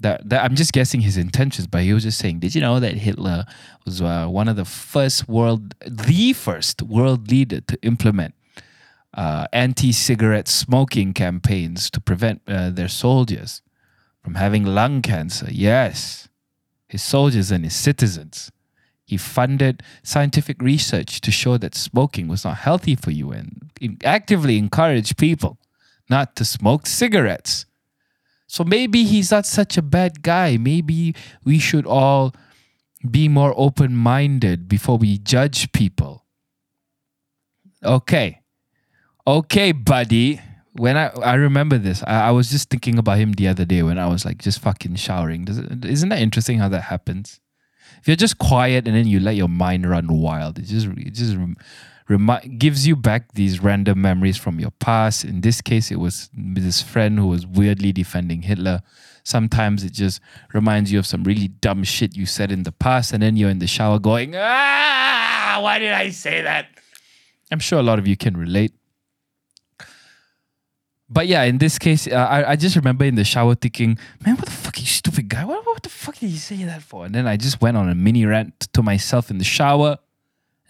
That, 0.00 0.28
that 0.30 0.42
I'm 0.42 0.56
just 0.56 0.72
guessing 0.72 1.00
his 1.00 1.16
intentions, 1.16 1.68
but 1.68 1.82
he 1.82 1.92
was 1.92 2.02
just 2.02 2.18
saying, 2.18 2.40
Did 2.40 2.56
you 2.56 2.60
know 2.60 2.80
that 2.80 2.94
Hitler 2.94 3.44
was 3.84 4.02
uh, 4.02 4.26
one 4.26 4.48
of 4.48 4.56
the 4.56 4.64
first 4.64 5.28
world, 5.28 5.76
the 5.86 6.32
first 6.32 6.82
world 6.82 7.30
leader 7.30 7.60
to 7.60 7.78
implement 7.82 8.34
uh, 9.14 9.46
anti 9.52 9.92
cigarette 9.92 10.48
smoking 10.48 11.12
campaigns 11.12 11.90
to 11.90 12.00
prevent 12.00 12.42
uh, 12.46 12.70
their 12.70 12.88
soldiers 12.88 13.62
from 14.22 14.34
having 14.34 14.64
lung 14.64 15.02
cancer? 15.02 15.48
Yes, 15.50 16.28
his 16.86 17.02
soldiers 17.02 17.50
and 17.50 17.64
his 17.64 17.74
citizens. 17.74 18.50
He 19.04 19.16
funded 19.16 19.82
scientific 20.02 20.62
research 20.62 21.20
to 21.20 21.30
show 21.30 21.58
that 21.58 21.74
smoking 21.74 22.28
was 22.28 22.44
not 22.44 22.58
healthy 22.58 22.94
for 22.94 23.10
you 23.10 23.30
and 23.32 23.70
actively 24.04 24.56
encouraged 24.56 25.18
people 25.18 25.58
not 26.08 26.36
to 26.36 26.44
smoke 26.44 26.86
cigarettes. 26.86 27.66
So 28.46 28.64
maybe 28.64 29.04
he's 29.04 29.30
not 29.30 29.46
such 29.46 29.78
a 29.78 29.82
bad 29.82 30.22
guy. 30.22 30.58
Maybe 30.58 31.14
we 31.42 31.58
should 31.58 31.86
all 31.86 32.34
be 33.10 33.26
more 33.28 33.54
open 33.56 33.96
minded 33.96 34.68
before 34.68 34.98
we 34.98 35.16
judge 35.18 35.72
people. 35.72 36.26
Okay. 37.82 38.41
Okay, 39.26 39.72
buddy. 39.72 40.40
When 40.74 40.96
I 40.96 41.08
I 41.08 41.34
remember 41.34 41.78
this, 41.78 42.02
I, 42.06 42.28
I 42.28 42.30
was 42.30 42.50
just 42.50 42.70
thinking 42.70 42.98
about 42.98 43.18
him 43.18 43.32
the 43.32 43.46
other 43.48 43.64
day 43.64 43.82
when 43.82 43.98
I 43.98 44.08
was 44.08 44.24
like 44.24 44.38
just 44.38 44.60
fucking 44.60 44.96
showering. 44.96 45.44
Does 45.44 45.58
it, 45.58 45.84
isn't 45.84 46.08
that 46.08 46.20
interesting 46.20 46.58
how 46.58 46.68
that 46.70 46.82
happens? 46.82 47.40
If 48.00 48.08
you're 48.08 48.16
just 48.16 48.38
quiet 48.38 48.88
and 48.88 48.96
then 48.96 49.06
you 49.06 49.20
let 49.20 49.36
your 49.36 49.48
mind 49.48 49.88
run 49.88 50.08
wild, 50.08 50.58
it 50.58 50.64
just 50.64 50.86
it 50.96 51.12
just 51.12 51.36
remi- 52.08 52.48
gives 52.58 52.86
you 52.86 52.96
back 52.96 53.34
these 53.34 53.62
random 53.62 54.00
memories 54.00 54.38
from 54.38 54.58
your 54.58 54.72
past. 54.72 55.24
In 55.24 55.42
this 55.42 55.60
case, 55.60 55.92
it 55.92 56.00
was 56.00 56.28
this 56.34 56.82
friend 56.82 57.18
who 57.18 57.28
was 57.28 57.46
weirdly 57.46 57.92
defending 57.92 58.42
Hitler. 58.42 58.80
Sometimes 59.24 59.84
it 59.84 59.92
just 59.92 60.20
reminds 60.52 60.90
you 60.90 60.98
of 60.98 61.06
some 61.06 61.22
really 61.22 61.48
dumb 61.48 61.84
shit 61.84 62.16
you 62.16 62.26
said 62.26 62.50
in 62.50 62.64
the 62.64 62.72
past, 62.72 63.12
and 63.12 63.22
then 63.22 63.36
you're 63.36 63.50
in 63.50 63.60
the 63.60 63.68
shower 63.68 64.00
going, 64.00 64.34
"Ah, 64.34 65.58
why 65.60 65.78
did 65.78 65.92
I 65.92 66.10
say 66.10 66.42
that?" 66.42 66.66
I'm 67.52 67.60
sure 67.60 67.78
a 67.78 67.84
lot 67.84 68.00
of 68.00 68.08
you 68.08 68.16
can 68.16 68.36
relate. 68.36 68.72
But 71.12 71.26
yeah, 71.26 71.42
in 71.42 71.58
this 71.58 71.78
case, 71.78 72.06
uh, 72.06 72.14
I, 72.14 72.52
I 72.52 72.56
just 72.56 72.74
remember 72.74 73.04
in 73.04 73.16
the 73.16 73.24
shower 73.24 73.54
thinking, 73.54 73.98
man, 74.24 74.36
what 74.36 74.46
the 74.46 74.50
fuck, 74.50 74.80
you 74.80 74.86
stupid 74.86 75.28
guy? 75.28 75.44
What, 75.44 75.66
what 75.66 75.82
the 75.82 75.90
fuck 75.90 76.16
did 76.16 76.30
you 76.30 76.38
say 76.38 76.64
that 76.64 76.82
for? 76.82 77.04
And 77.04 77.14
then 77.14 77.26
I 77.26 77.36
just 77.36 77.60
went 77.60 77.76
on 77.76 77.90
a 77.90 77.94
mini 77.94 78.24
rant 78.24 78.60
to 78.72 78.82
myself 78.82 79.30
in 79.30 79.36
the 79.36 79.44
shower. 79.44 79.98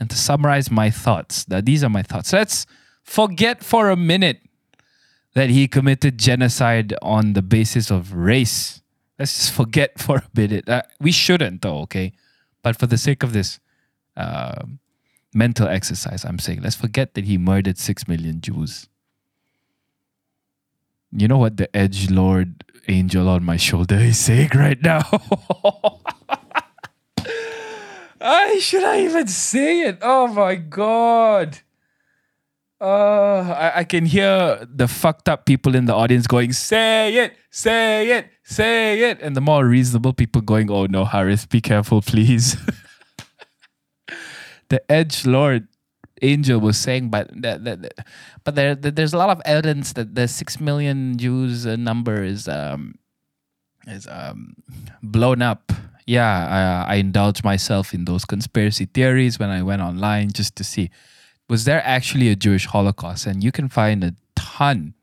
And 0.01 0.11
to 0.11 0.17
summarize 0.17 0.69
my 0.69 0.91
thoughts, 0.91 1.45
that 1.45 1.65
these 1.65 1.85
are 1.85 1.89
my 1.89 2.03
thoughts. 2.03 2.33
Let's 2.33 2.67
forget 3.05 3.63
for 3.63 3.89
a 3.89 3.97
minute 3.97 4.41
that 5.35 5.49
he 5.49 5.69
committed 5.69 6.19
genocide 6.19 6.93
on 7.03 7.35
the 7.35 7.43
basis 7.43 7.89
of 7.89 8.13
race. 8.13 8.83
Let's 9.21 9.33
just 9.35 9.53
forget 9.53 10.01
for 10.01 10.17
a 10.17 10.29
minute. 10.35 10.69
Uh, 10.69 10.83
we 11.01 11.13
shouldn't, 11.13 11.63
though, 11.63 11.79
okay? 11.83 12.13
But 12.63 12.77
for 12.77 12.89
the 12.89 12.99
sake 12.99 13.23
of 13.23 13.33
this 13.33 13.61
uh, 14.17 14.65
mental 15.33 15.69
exercise, 15.69 16.25
I'm 16.25 16.41
saying 16.41 16.63
let's 16.63 16.75
forget 16.75 17.15
that 17.15 17.27
he 17.27 17.39
murdered 17.39 17.79
six 17.79 18.09
million 18.09 18.41
Jews. 18.41 18.89
You 21.15 21.29
know 21.29 21.39
what 21.39 21.59
the 21.59 21.75
edge 21.77 22.11
lord 22.11 22.65
angel 22.89 23.29
on 23.29 23.45
my 23.45 23.57
shoulder 23.57 23.97
is 23.97 24.19
saying 24.19 24.51
right 24.55 24.81
now? 24.83 25.03
I 28.21 28.59
should 28.61 28.85
I 28.85 29.01
even 29.01 29.27
say 29.29 29.83
it? 29.83 29.99
Oh 30.01 30.29
my 30.29 30.55
god. 30.55 31.59
Uh, 32.81 33.43
I, 33.57 33.81
I 33.81 33.85
can 33.85 34.07
hear 34.07 34.67
the 34.69 34.89
fucked 34.89 35.29
up 35.29 35.47
people 35.47 35.77
in 35.77 35.85
the 35.85 35.95
audience 35.95 36.27
going, 36.27 36.53
say 36.53 37.15
it, 37.15 37.37
say 37.51 38.11
it, 38.11 38.27
say 38.43 39.11
it. 39.11 39.21
And 39.21 39.37
the 39.37 39.41
more 39.41 39.65
reasonable 39.65 40.13
people 40.13 40.41
going, 40.41 40.69
oh 40.71 40.87
no, 40.87 41.05
Harith, 41.05 41.49
be 41.49 41.61
careful, 41.61 42.03
please. 42.03 42.57
the 44.69 44.83
edge 44.91 45.27
lord 45.27 45.69
angel 46.23 46.61
was 46.61 46.79
saying, 46.79 47.11
but 47.11 47.31
that, 47.43 47.65
that, 47.65 47.93
but 48.45 48.55
there, 48.55 48.75
there's 48.75 49.13
a 49.13 49.19
lot 49.19 49.31
of 49.31 49.43
evidence 49.45 49.93
that 49.95 50.15
the 50.15 50.29
six 50.29 50.61
million 50.61 51.19
Jews 51.19 51.67
uh, 51.67 51.77
number 51.77 52.23
is 52.23 52.49
um 52.49 52.95
is 53.87 54.07
um 54.09 54.55
blown 55.03 55.43
up. 55.43 55.73
Yeah, 56.07 56.85
I, 56.89 56.95
I 56.95 56.97
indulged 56.97 57.45
myself 57.45 57.95
in 57.95 58.07
those 58.07 58.25
conspiracy 58.25 58.87
theories 58.87 59.39
when 59.39 59.51
I 59.51 59.63
went 59.63 59.83
online 59.83 60.33
just 60.33 60.57
to 60.57 60.65
see 60.65 60.91
was 61.49 61.65
there 61.65 61.83
actually 61.85 62.29
a 62.29 62.37
Jewish 62.37 62.67
Holocaust, 62.67 63.27
and 63.27 63.45
you 63.45 63.53
can 63.53 63.69
find 63.69 64.03
a 64.03 64.15
ton 64.35 64.95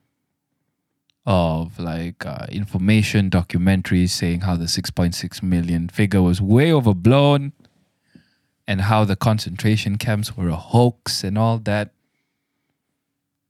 of 1.26 1.78
like 1.78 2.26
uh, 2.26 2.48
information 2.50 3.30
documentaries 3.30 4.10
saying 4.10 4.42
how 4.42 4.56
the 4.56 4.66
6.6 4.66 5.44
million 5.44 5.88
figure 5.90 6.24
was 6.24 6.42
way 6.42 6.74
overblown 6.74 7.54
and 8.70 8.82
how 8.82 9.04
the 9.04 9.16
concentration 9.16 9.98
camps 9.98 10.38
were 10.38 10.48
a 10.48 10.56
hoax 10.56 11.24
and 11.24 11.40
all 11.40 11.58
that. 11.58 11.90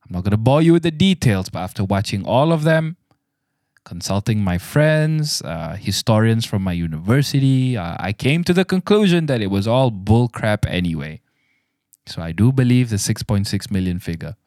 I'm 0.02 0.14
not 0.14 0.24
going 0.24 0.32
to 0.32 0.38
bore 0.38 0.62
you 0.62 0.72
with 0.72 0.84
the 0.84 0.92
details, 0.92 1.50
but 1.50 1.60
after 1.60 1.84
watching 1.84 2.26
all 2.26 2.54
of 2.54 2.64
them, 2.64 2.96
consulting 3.84 4.42
my 4.42 4.58
friends, 4.58 5.42
uh, 5.42 5.76
historians 5.76 6.46
from 6.46 6.62
my 6.62 6.72
university, 6.72 7.76
uh, 7.76 7.98
I 8.00 8.14
came 8.14 8.46
to 8.46 8.54
the 8.54 8.64
conclusion 8.64 9.26
that 9.26 9.42
it 9.42 9.48
was 9.48 9.68
all 9.68 9.92
bullcrap 9.92 10.66
anyway. 10.66 11.20
So 12.08 12.22
I 12.22 12.32
do 12.32 12.54
believe 12.54 12.90
the 12.90 12.96
6.6 12.96 13.70
million 13.70 14.00
figure. 14.00 14.38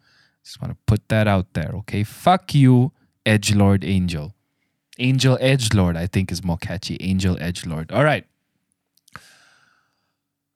Just 0.42 0.62
want 0.62 0.72
to 0.72 0.78
put 0.86 1.06
that 1.10 1.28
out 1.28 1.52
there, 1.52 1.72
okay? 1.80 2.02
Fuck 2.02 2.54
you, 2.54 2.92
Edgelord 3.26 3.84
Angel. 3.84 4.34
Angel 4.98 5.36
Edgelord, 5.36 5.98
I 5.98 6.06
think, 6.06 6.32
is 6.32 6.42
more 6.42 6.56
catchy. 6.56 6.96
Angel 7.02 7.36
Edgelord. 7.36 7.92
All 7.92 8.04
right. 8.04 8.24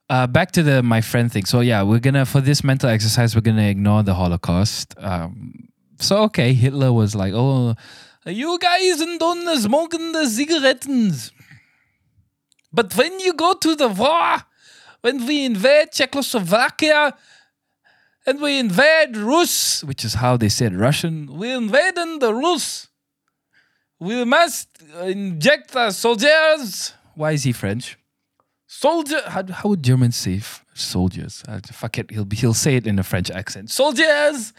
Uh, 0.08 0.26
back 0.26 0.52
to 0.52 0.62
the 0.62 0.82
my 0.82 1.00
friend 1.00 1.32
thing. 1.32 1.44
So 1.44 1.60
yeah, 1.60 1.82
we're 1.82 1.98
gonna 1.98 2.25
for 2.25 2.40
this 2.40 2.62
mental 2.62 2.88
exercise, 2.88 3.34
we're 3.34 3.40
gonna 3.40 3.68
ignore 3.68 4.04
the 4.04 4.14
Holocaust. 4.14 4.94
Um, 4.98 5.68
so 5.98 6.22
okay, 6.25 6.52
Hitler 6.52 6.92
was 6.92 7.16
like, 7.16 7.32
"Oh, 7.34 7.75
you 8.25 8.58
guys 8.58 8.98
don't 9.18 9.60
smoking 9.60 10.12
the 10.12 10.26
cigarettes." 10.28 11.32
But 12.72 12.94
when 12.96 13.18
you 13.18 13.32
go 13.32 13.54
to 13.54 13.75
the 13.75 13.88
war, 13.88 14.42
when 15.00 15.26
we 15.26 15.44
invade 15.44 15.92
Czechoslovakia 15.92 17.14
and 18.26 18.40
we 18.40 18.58
invade 18.58 19.16
Rus, 19.16 19.82
which 19.82 20.04
is 20.04 20.14
how 20.14 20.36
they 20.36 20.48
said 20.48 20.75
Russian, 20.75 21.36
we 21.38 21.52
invading 21.52 22.20
the 22.20 22.32
Rus. 22.32 22.88
We 23.98 24.25
must 24.25 24.68
inject 25.02 25.72
the 25.72 25.90
soldiers. 25.90 26.92
Why 27.14 27.32
is 27.32 27.44
he 27.44 27.52
French? 27.52 27.96
Soldier. 28.66 29.23
How, 29.26 29.44
how 29.50 29.68
would 29.70 29.82
Germans 29.82 30.16
say 30.16 30.37
f- 30.37 30.64
soldiers? 30.75 31.42
Uh, 31.46 31.61
fuck 31.73 31.99
it. 31.99 32.11
He'll 32.11 32.25
be, 32.25 32.37
he'll 32.37 32.54
say 32.54 32.76
it 32.76 32.87
in 32.87 32.99
a 32.99 33.02
French 33.02 33.30
accent. 33.30 33.70
Soldiers 33.70 34.52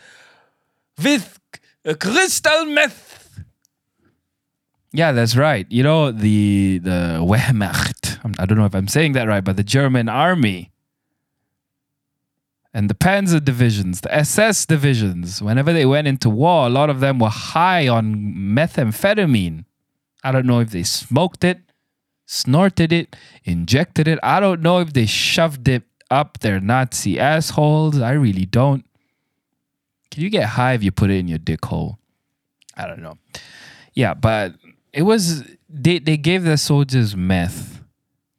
with 1.04 1.40
crystal 2.00 2.66
meth. 2.66 3.44
Yeah, 4.94 5.12
that's 5.12 5.36
right. 5.36 5.68
You 5.70 5.84
know 5.84 6.12
the 6.12 6.80
the 6.80 7.20
Wehrmacht. 7.22 8.20
I 8.40 8.46
don't 8.46 8.58
know 8.58 8.66
if 8.66 8.74
I'm 8.74 8.88
saying 8.88 9.14
that 9.14 9.28
right, 9.28 9.44
but 9.44 9.58
the 9.58 9.64
German 9.64 10.10
army 10.10 10.72
and 12.74 12.90
the 12.90 12.94
Panzer 12.94 13.44
divisions, 13.44 14.02
the 14.02 14.14
SS 14.14 14.66
divisions, 14.66 15.42
whenever 15.42 15.74
they 15.74 15.86
went 15.86 16.08
into 16.08 16.30
war, 16.30 16.68
a 16.68 16.70
lot 16.70 16.90
of 16.90 17.00
them 17.00 17.20
were 17.20 17.30
high 17.30 17.88
on 17.88 18.16
methamphetamine. 18.16 19.66
I 20.24 20.32
don't 20.32 20.46
know 20.46 20.60
if 20.60 20.72
they 20.72 20.84
smoked 20.84 21.44
it 21.44 21.60
snorted 22.28 22.94
it, 22.94 23.16
injected 23.44 24.08
it. 24.08 24.20
I 24.22 24.40
don't 24.40 24.62
know 24.62 24.80
if 24.80 24.94
they 24.94 25.08
shoved 25.08 25.68
it 25.68 25.84
up 26.12 26.40
their 26.40 26.60
Nazi 26.60 27.20
assholes. 27.20 28.00
I 28.00 28.12
really 28.12 28.46
don't. 28.46 28.86
Can 30.12 30.22
you 30.22 30.30
get 30.30 30.50
high 30.50 30.74
if 30.74 30.84
you 30.84 30.92
put 30.92 31.10
it 31.10 31.18
in 31.18 31.28
your 31.28 31.40
dick 31.40 31.66
hole? 31.66 31.98
I 32.76 32.86
don't 32.86 33.02
know. 33.02 33.18
Yeah, 33.94 34.14
but 34.14 34.54
it 34.94 35.02
was 35.02 35.44
they 35.68 36.00
they 36.00 36.18
gave 36.18 36.44
the 36.44 36.58
soldiers 36.58 37.16
meth 37.16 37.82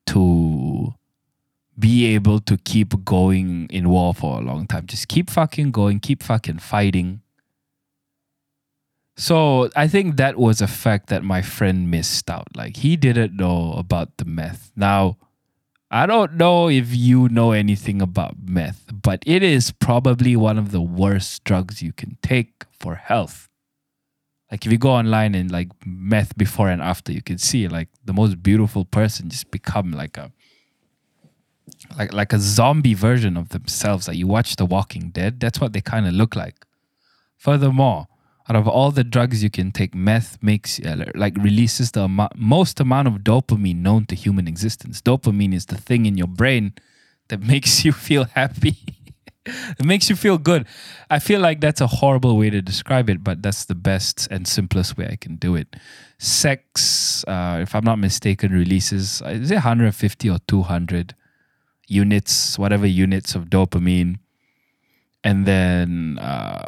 to 0.07 0.95
be 1.79 2.07
able 2.07 2.41
to 2.41 2.57
keep 2.59 3.05
going 3.05 3.67
in 3.71 3.89
war 3.89 4.15
for 4.15 4.39
a 4.39 4.43
long 4.43 4.67
time. 4.67 4.87
Just 4.87 5.09
keep 5.09 5.31
fucking 5.31 5.71
going, 5.71 6.01
keep 6.01 6.23
fucking 6.23 6.59
fighting. 6.59 7.21
So 9.19 9.69
I 9.75 9.89
think 9.89 10.17
that 10.17 10.39
was 10.39 10.61
a 10.61 10.69
fact 10.69 11.09
that 11.09 11.25
my 11.25 11.43
friend 11.43 11.91
missed 11.91 12.31
out. 12.31 12.47
Like 12.57 12.77
he 12.77 12.97
didn't 12.97 13.35
know 13.37 13.75
about 13.77 14.17
the 14.17 14.25
meth. 14.25 14.71
Now, 14.77 15.19
I 15.91 16.07
don't 16.07 16.35
know 16.35 16.69
if 16.69 16.95
you 16.95 17.29
know 17.29 17.51
anything 17.51 18.01
about 18.01 18.37
meth, 18.47 18.85
but 18.93 19.25
it 19.27 19.43
is 19.43 19.73
probably 19.73 20.37
one 20.37 20.57
of 20.57 20.71
the 20.71 20.81
worst 20.81 21.43
drugs 21.43 21.83
you 21.83 21.93
can 21.93 22.17
take 22.23 22.65
for 22.71 22.95
health. 22.95 23.49
Like 24.53 24.65
if 24.65 24.71
you 24.71 24.79
go 24.79 24.91
online 24.91 25.35
and 25.35 25.51
like 25.51 25.69
meth 25.85 26.39
before 26.39 26.69
and 26.69 26.81
after, 26.81 27.11
you 27.11 27.21
can 27.21 27.39
see 27.39 27.67
like 27.67 27.89
the 28.05 28.13
most 28.13 28.41
beautiful 28.41 28.85
person 28.85 29.31
just 29.31 29.51
become 29.51 29.91
like 29.91 30.17
a 30.17 30.31
like 31.99 32.13
like 32.13 32.33
a 32.33 32.39
zombie 32.39 32.95
version 32.95 33.37
of 33.37 33.49
themselves. 33.49 34.07
Like 34.07 34.17
you 34.17 34.29
watch 34.29 34.55
The 34.55 34.65
Walking 34.65 35.11
Dead, 35.11 35.41
that's 35.41 35.61
what 35.61 35.73
they 35.73 35.81
kind 35.81 36.07
of 36.07 36.15
look 36.15 36.37
like. 36.37 36.65
Furthermore, 37.37 38.07
out 38.49 38.57
of 38.57 38.67
all 38.67 38.91
the 38.91 39.05
drugs 39.05 39.43
you 39.43 39.51
can 39.51 39.73
take, 39.73 39.95
meth 39.95 40.43
makes 40.43 40.81
uh, 40.81 41.05
like 41.15 41.37
releases 41.37 41.93
the 41.93 42.09
most 42.35 42.81
amount 42.81 43.07
of 43.07 43.15
dopamine 43.19 43.77
known 43.77 44.07
to 44.07 44.15
human 44.15 44.49
existence. 44.49 45.03
Dopamine 45.03 45.53
is 45.53 45.67
the 45.67 45.77
thing 45.77 46.07
in 46.07 46.17
your 46.17 46.27
brain 46.27 46.73
that 47.29 47.41
makes 47.53 47.85
you 47.85 47.93
feel 47.93 48.25
happy. 48.25 48.77
it 49.47 49.85
makes 49.85 50.09
you 50.09 50.17
feel 50.17 50.39
good. 50.39 50.67
I 51.11 51.19
feel 51.19 51.41
like 51.41 51.61
that's 51.61 51.83
a 51.83 51.87
horrible 51.87 52.39
way 52.39 52.49
to 52.49 52.63
describe 52.63 53.11
it, 53.11 53.23
but 53.23 53.43
that's 53.43 53.67
the 53.67 53.75
best 53.75 54.27
and 54.31 54.49
simplest 54.49 54.97
way 54.97 55.09
I 55.11 55.17
can 55.17 55.37
do 55.37 55.55
it. 55.55 55.77
Sex, 56.19 57.25
uh, 57.29 57.59
if 57.61 57.75
I'm 57.75 57.85
not 57.85 57.99
mistaken, 57.99 58.53
releases 58.53 59.21
uh, 59.21 59.29
is 59.29 59.51
it 59.51 59.57
150 59.57 60.31
or 60.31 60.39
200 60.49 61.15
units, 61.87 62.59
whatever 62.59 62.87
units 62.87 63.35
of 63.35 63.45
dopamine, 63.51 64.21
and 65.23 65.45
then. 65.45 66.19
Uh, 66.19 66.67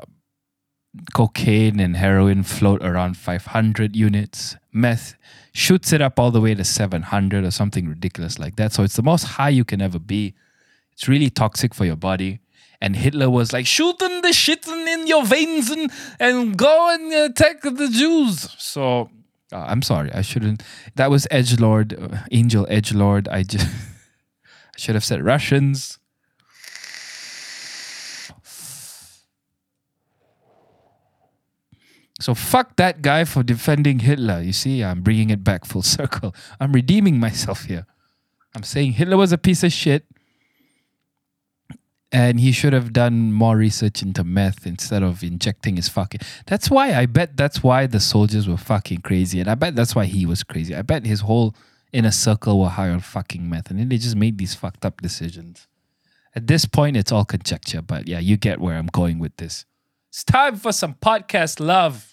cocaine 1.15 1.79
and 1.79 1.97
heroin 1.97 2.43
float 2.43 2.83
around 2.83 3.17
500 3.17 3.95
units. 3.95 4.57
Meth 4.73 5.15
shoots 5.53 5.93
it 5.93 6.01
up 6.01 6.19
all 6.19 6.31
the 6.31 6.41
way 6.41 6.55
to 6.55 6.65
700 6.65 7.45
or 7.45 7.51
something 7.51 7.89
ridiculous 7.89 8.39
like 8.39 8.57
that. 8.57 8.73
So 8.73 8.83
it's 8.83 8.97
the 8.97 9.03
most 9.03 9.25
high 9.25 9.51
you 9.51 9.65
can 9.65 9.81
ever 9.81 9.99
be. 9.99 10.35
It's 10.93 11.09
really 11.09 11.31
toxic 11.31 11.75
for 11.75 11.85
your 11.85 11.97
body. 11.97 12.41
And 12.81 12.97
Hitler 12.97 13.29
was 13.29 13.53
like, 13.53 13.67
shooting 13.67 14.23
the 14.23 14.33
shit 14.33 14.67
in 14.67 15.07
your 15.07 15.25
veins 15.25 15.71
and, 15.71 15.91
and 16.19 16.57
go 16.57 16.91
and 16.93 17.13
attack 17.13 17.61
the 17.63 17.89
Jews. 17.93 18.49
So 18.59 19.11
uh, 19.53 19.65
I'm 19.69 19.83
sorry, 19.83 20.13
I 20.13 20.23
shouldn't. 20.23 20.63
That 20.95 21.11
was 21.11 21.27
Edge 21.31 21.59
Lord, 21.59 21.95
uh, 21.95 22.19
Angel 22.31 22.67
Edge 22.69 22.93
Lord. 22.93 23.29
I 23.29 23.43
just 23.43 23.67
I 24.45 24.79
should 24.79 24.95
have 24.95 25.05
said 25.05 25.23
Russians. 25.23 26.00
So 32.21 32.35
fuck 32.35 32.77
that 32.77 33.03
guy 33.03 33.25
for 33.25 33.43
defending 33.43 34.01
Hitler. 34.01 34.41
You 34.43 34.53
see, 34.53 34.85
I'm 34.85 35.01
bringing 35.01 35.31
it 35.31 35.43
back 35.43 35.65
full 35.65 35.83
circle. 35.97 36.35
I'm 36.61 36.73
redeeming 36.73 37.19
myself 37.19 37.65
here. 37.65 37.87
I'm 38.55 38.63
saying 38.63 38.93
Hitler 38.93 39.17
was 39.17 39.33
a 39.33 39.39
piece 39.39 39.63
of 39.63 39.73
shit. 39.73 40.05
And 42.13 42.41
he 42.41 42.51
should 42.51 42.73
have 42.73 42.93
done 42.93 43.33
more 43.33 43.57
research 43.57 44.03
into 44.03 44.25
meth 44.25 44.67
instead 44.67 45.05
of 45.05 45.23
injecting 45.23 45.77
his 45.77 45.89
fucking. 45.89 46.21
That's 46.47 46.69
why 46.69 46.93
I 46.93 47.07
bet 47.07 47.37
that's 47.37 47.63
why 47.63 47.87
the 47.87 48.01
soldiers 48.01 48.49
were 48.49 48.57
fucking 48.57 49.03
crazy. 49.03 49.39
And 49.39 49.49
I 49.49 49.55
bet 49.55 49.77
that's 49.77 49.95
why 49.95 50.07
he 50.07 50.27
was 50.27 50.43
crazy. 50.43 50.75
I 50.75 50.83
bet 50.83 51.07
his 51.07 51.21
whole 51.21 51.55
inner 51.93 52.11
circle 52.11 52.59
were 52.59 52.69
high 52.69 52.91
on 52.91 52.99
fucking 52.99 53.49
meth. 53.49 53.71
And 53.71 53.79
then 53.79 53.89
they 53.89 53.97
just 53.97 54.17
made 54.17 54.39
these 54.39 54.57
fucked 54.57 54.85
up 54.85 55.01
decisions. 55.01 55.69
At 56.35 56.49
this 56.49 56.65
point, 56.65 56.97
it's 56.97 57.13
all 57.13 57.25
conjecture. 57.25 57.81
But 57.81 58.09
yeah, 58.09 58.19
you 58.19 58.37
get 58.37 58.61
where 58.61 58.77
I'm 58.77 58.87
going 58.87 59.21
with 59.21 59.37
this. 59.37 59.65
It's 60.09 60.25
time 60.25 60.57
for 60.57 60.73
some 60.73 60.95
podcast 60.95 61.61
love. 61.61 62.10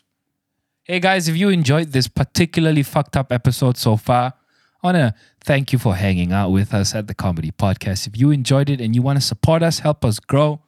Hey 0.90 1.02
guys, 1.02 1.28
if 1.28 1.36
you 1.36 1.50
enjoyed 1.50 1.92
this 1.92 2.08
particularly 2.08 2.82
fucked 2.82 3.18
up 3.18 3.30
episode 3.30 3.76
so 3.76 3.98
far, 3.98 4.36
I 4.82 4.88
want 4.88 4.96
to 4.96 5.14
thank 5.42 5.74
you 5.74 5.80
for 5.80 5.96
hanging 5.96 6.32
out 6.32 6.52
with 6.52 6.74
us 6.74 6.96
at 6.96 7.08
the 7.08 7.14
Comedy 7.14 7.52
Podcast. 7.52 8.08
If 8.08 8.18
you 8.18 8.32
enjoyed 8.32 8.70
it 8.70 8.80
and 8.80 8.96
you 8.96 9.02
want 9.02 9.20
to 9.20 9.26
support 9.26 9.62
us, 9.62 9.80
help 9.80 10.06
us 10.06 10.22
grow, 10.22 10.62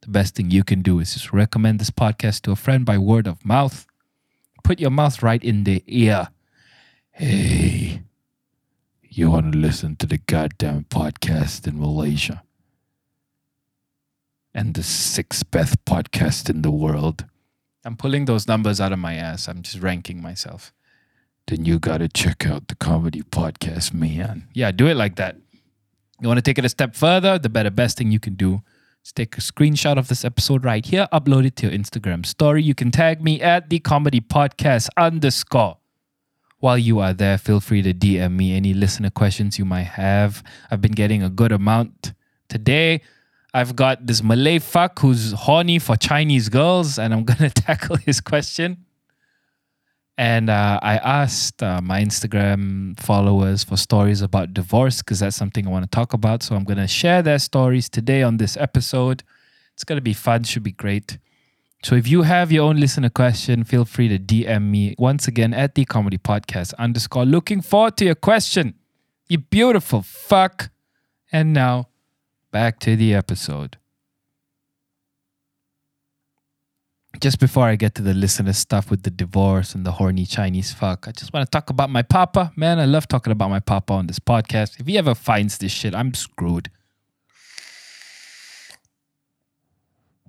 the 0.00 0.08
best 0.08 0.34
thing 0.34 0.50
you 0.50 0.64
can 0.64 0.80
do 0.80 0.98
is 0.98 1.12
just 1.12 1.30
recommend 1.30 1.78
this 1.78 1.90
podcast 1.90 2.40
to 2.44 2.52
a 2.52 2.56
friend 2.56 2.86
by 2.86 2.96
word 2.96 3.26
of 3.26 3.44
mouth. 3.44 3.86
Put 4.64 4.80
your 4.80 4.88
mouth 4.88 5.22
right 5.22 5.44
in 5.44 5.64
their 5.64 5.80
ear. 5.86 6.28
Hey, 7.10 8.00
you 9.02 9.30
want 9.30 9.52
to 9.52 9.58
listen 9.58 9.94
to 9.96 10.06
the 10.06 10.16
goddamn 10.16 10.84
podcast 10.84 11.66
in 11.66 11.78
Malaysia? 11.78 12.42
And 14.54 14.72
the 14.72 14.82
sixth 14.82 15.50
best 15.50 15.84
podcast 15.84 16.48
in 16.48 16.62
the 16.62 16.70
world. 16.70 17.26
I'm 17.86 17.96
pulling 17.96 18.24
those 18.24 18.48
numbers 18.48 18.80
out 18.80 18.92
of 18.92 18.98
my 18.98 19.14
ass. 19.14 19.46
I'm 19.46 19.62
just 19.62 19.80
ranking 19.80 20.20
myself. 20.20 20.72
Then 21.46 21.64
you 21.64 21.78
got 21.78 21.98
to 21.98 22.08
check 22.08 22.44
out 22.44 22.66
the 22.66 22.74
comedy 22.74 23.22
podcast, 23.22 23.94
man. 23.94 24.48
Yeah, 24.52 24.72
do 24.72 24.88
it 24.88 24.96
like 24.96 25.14
that. 25.16 25.36
You 26.20 26.26
want 26.26 26.38
to 26.38 26.42
take 26.42 26.58
it 26.58 26.64
a 26.64 26.68
step 26.68 26.96
further? 26.96 27.38
The 27.38 27.48
better, 27.48 27.70
best 27.70 27.96
thing 27.96 28.10
you 28.10 28.18
can 28.18 28.34
do 28.34 28.62
is 29.04 29.12
take 29.12 29.38
a 29.38 29.40
screenshot 29.40 29.98
of 29.98 30.08
this 30.08 30.24
episode 30.24 30.64
right 30.64 30.84
here, 30.84 31.06
upload 31.12 31.46
it 31.46 31.54
to 31.56 31.68
your 31.68 31.78
Instagram 31.78 32.26
story. 32.26 32.60
You 32.60 32.74
can 32.74 32.90
tag 32.90 33.22
me 33.22 33.40
at 33.40 33.70
the 33.70 33.78
comedy 33.78 34.20
podcast 34.20 34.88
underscore. 34.96 35.76
While 36.58 36.78
you 36.78 36.98
are 36.98 37.12
there, 37.12 37.38
feel 37.38 37.60
free 37.60 37.82
to 37.82 37.94
DM 37.94 38.32
me 38.32 38.56
any 38.56 38.74
listener 38.74 39.10
questions 39.10 39.60
you 39.60 39.64
might 39.64 39.84
have. 39.94 40.42
I've 40.72 40.80
been 40.80 40.90
getting 40.90 41.22
a 41.22 41.30
good 41.30 41.52
amount 41.52 42.14
today. 42.48 43.02
I've 43.56 43.74
got 43.74 44.06
this 44.06 44.22
Malay 44.22 44.58
fuck 44.58 44.98
who's 44.98 45.32
horny 45.32 45.78
for 45.78 45.96
Chinese 45.96 46.50
girls, 46.50 46.98
and 46.98 47.14
I'm 47.14 47.24
gonna 47.30 47.48
tackle 47.48 47.96
his 47.96 48.20
question. 48.20 48.84
And 50.18 50.50
uh, 50.50 50.78
I 50.82 50.98
asked 50.98 51.62
uh, 51.62 51.80
my 51.80 52.02
Instagram 52.02 53.00
followers 53.00 53.64
for 53.64 53.78
stories 53.78 54.20
about 54.20 54.52
divorce 54.52 55.00
because 55.00 55.20
that's 55.20 55.36
something 55.36 55.66
I 55.66 55.70
want 55.70 55.90
to 55.90 55.90
talk 55.90 56.12
about. 56.12 56.42
So 56.42 56.54
I'm 56.54 56.64
gonna 56.64 56.86
share 56.86 57.22
their 57.22 57.38
stories 57.38 57.88
today 57.88 58.22
on 58.22 58.36
this 58.36 58.58
episode. 58.58 59.22
It's 59.72 59.84
gonna 59.84 60.02
be 60.02 60.12
fun, 60.12 60.44
should 60.44 60.62
be 60.62 60.72
great. 60.72 61.16
So 61.82 61.94
if 61.94 62.06
you 62.06 62.22
have 62.22 62.52
your 62.52 62.68
own 62.68 62.76
listener 62.76 63.08
question, 63.08 63.64
feel 63.64 63.86
free 63.86 64.08
to 64.08 64.18
DM 64.18 64.64
me 64.64 64.94
once 64.98 65.28
again 65.28 65.54
at 65.54 65.74
the 65.74 65.86
comedy 65.86 66.18
podcast 66.18 66.74
underscore. 66.78 67.24
Looking 67.24 67.62
forward 67.62 67.96
to 67.96 68.04
your 68.04 68.16
question. 68.16 68.74
You 69.30 69.38
beautiful 69.38 70.02
fuck. 70.02 70.68
And 71.32 71.54
now 71.54 71.88
back 72.52 72.78
to 72.80 72.96
the 72.96 73.14
episode. 73.14 73.78
Just 77.20 77.40
before 77.40 77.64
I 77.64 77.76
get 77.76 77.94
to 77.94 78.02
the 78.02 78.12
listener 78.12 78.52
stuff 78.52 78.90
with 78.90 79.02
the 79.02 79.10
divorce 79.10 79.74
and 79.74 79.86
the 79.86 79.92
horny 79.92 80.26
Chinese 80.26 80.72
fuck, 80.72 81.08
I 81.08 81.12
just 81.12 81.32
want 81.32 81.46
to 81.46 81.50
talk 81.50 81.70
about 81.70 81.88
my 81.88 82.02
papa. 82.02 82.52
Man, 82.56 82.78
I 82.78 82.84
love 82.84 83.08
talking 83.08 83.32
about 83.32 83.48
my 83.48 83.60
papa 83.60 83.94
on 83.94 84.06
this 84.06 84.18
podcast. 84.18 84.78
If 84.78 84.86
he 84.86 84.98
ever 84.98 85.14
finds 85.14 85.58
this 85.58 85.72
shit, 85.72 85.94
I'm 85.94 86.12
screwed. 86.12 86.70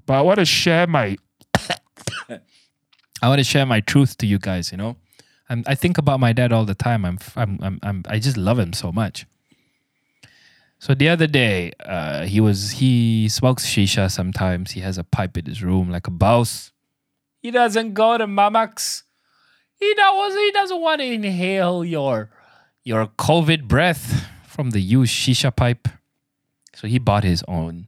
But 0.05 0.13
I 0.13 0.21
want 0.21 0.39
to 0.39 0.45
share 0.45 0.87
my 0.87 1.17
I 3.21 3.27
want 3.29 3.39
to 3.39 3.43
share 3.43 3.65
my 3.65 3.81
truth 3.81 4.17
to 4.19 4.25
you 4.25 4.39
guys, 4.39 4.71
you 4.71 4.77
know? 4.77 4.95
I'm, 5.49 5.63
I 5.67 5.75
think 5.75 5.97
about 5.97 6.19
my 6.19 6.33
dad 6.33 6.51
all 6.53 6.65
the 6.65 6.75
time. 6.75 7.05
I'm, 7.05 7.19
I'm, 7.35 7.59
I'm, 7.61 7.79
I'm, 7.83 8.03
I 8.07 8.19
just 8.19 8.37
love 8.37 8.59
him 8.59 8.73
so 8.73 8.91
much. 8.91 9.25
So 10.79 10.93
the 10.93 11.09
other 11.09 11.27
day, 11.27 11.71
uh, 11.83 12.25
he 12.25 12.39
was 12.39 12.71
he 12.71 13.29
smokes 13.29 13.65
shisha 13.65 14.11
sometimes. 14.11 14.71
He 14.71 14.81
has 14.81 14.97
a 14.97 15.03
pipe 15.03 15.37
in 15.37 15.45
his 15.45 15.63
room 15.63 15.89
like 15.89 16.07
a 16.07 16.11
boss. 16.11 16.71
He 17.41 17.51
doesn't 17.51 17.93
go 17.93 18.17
to 18.17 18.27
Mamaks. 18.27 19.03
He 19.79 19.93
doesn't 19.95 20.39
he 20.39 20.51
doesn't 20.51 20.81
want 20.81 21.01
to 21.01 21.05
inhale 21.05 21.83
your 21.83 22.29
your 22.83 23.07
COVID 23.07 23.67
breath 23.67 24.27
from 24.45 24.69
the 24.71 24.79
used 24.79 25.13
shisha 25.13 25.55
pipe. 25.55 25.87
So 26.73 26.87
he 26.87 26.99
bought 26.99 27.23
his 27.23 27.43
own. 27.47 27.87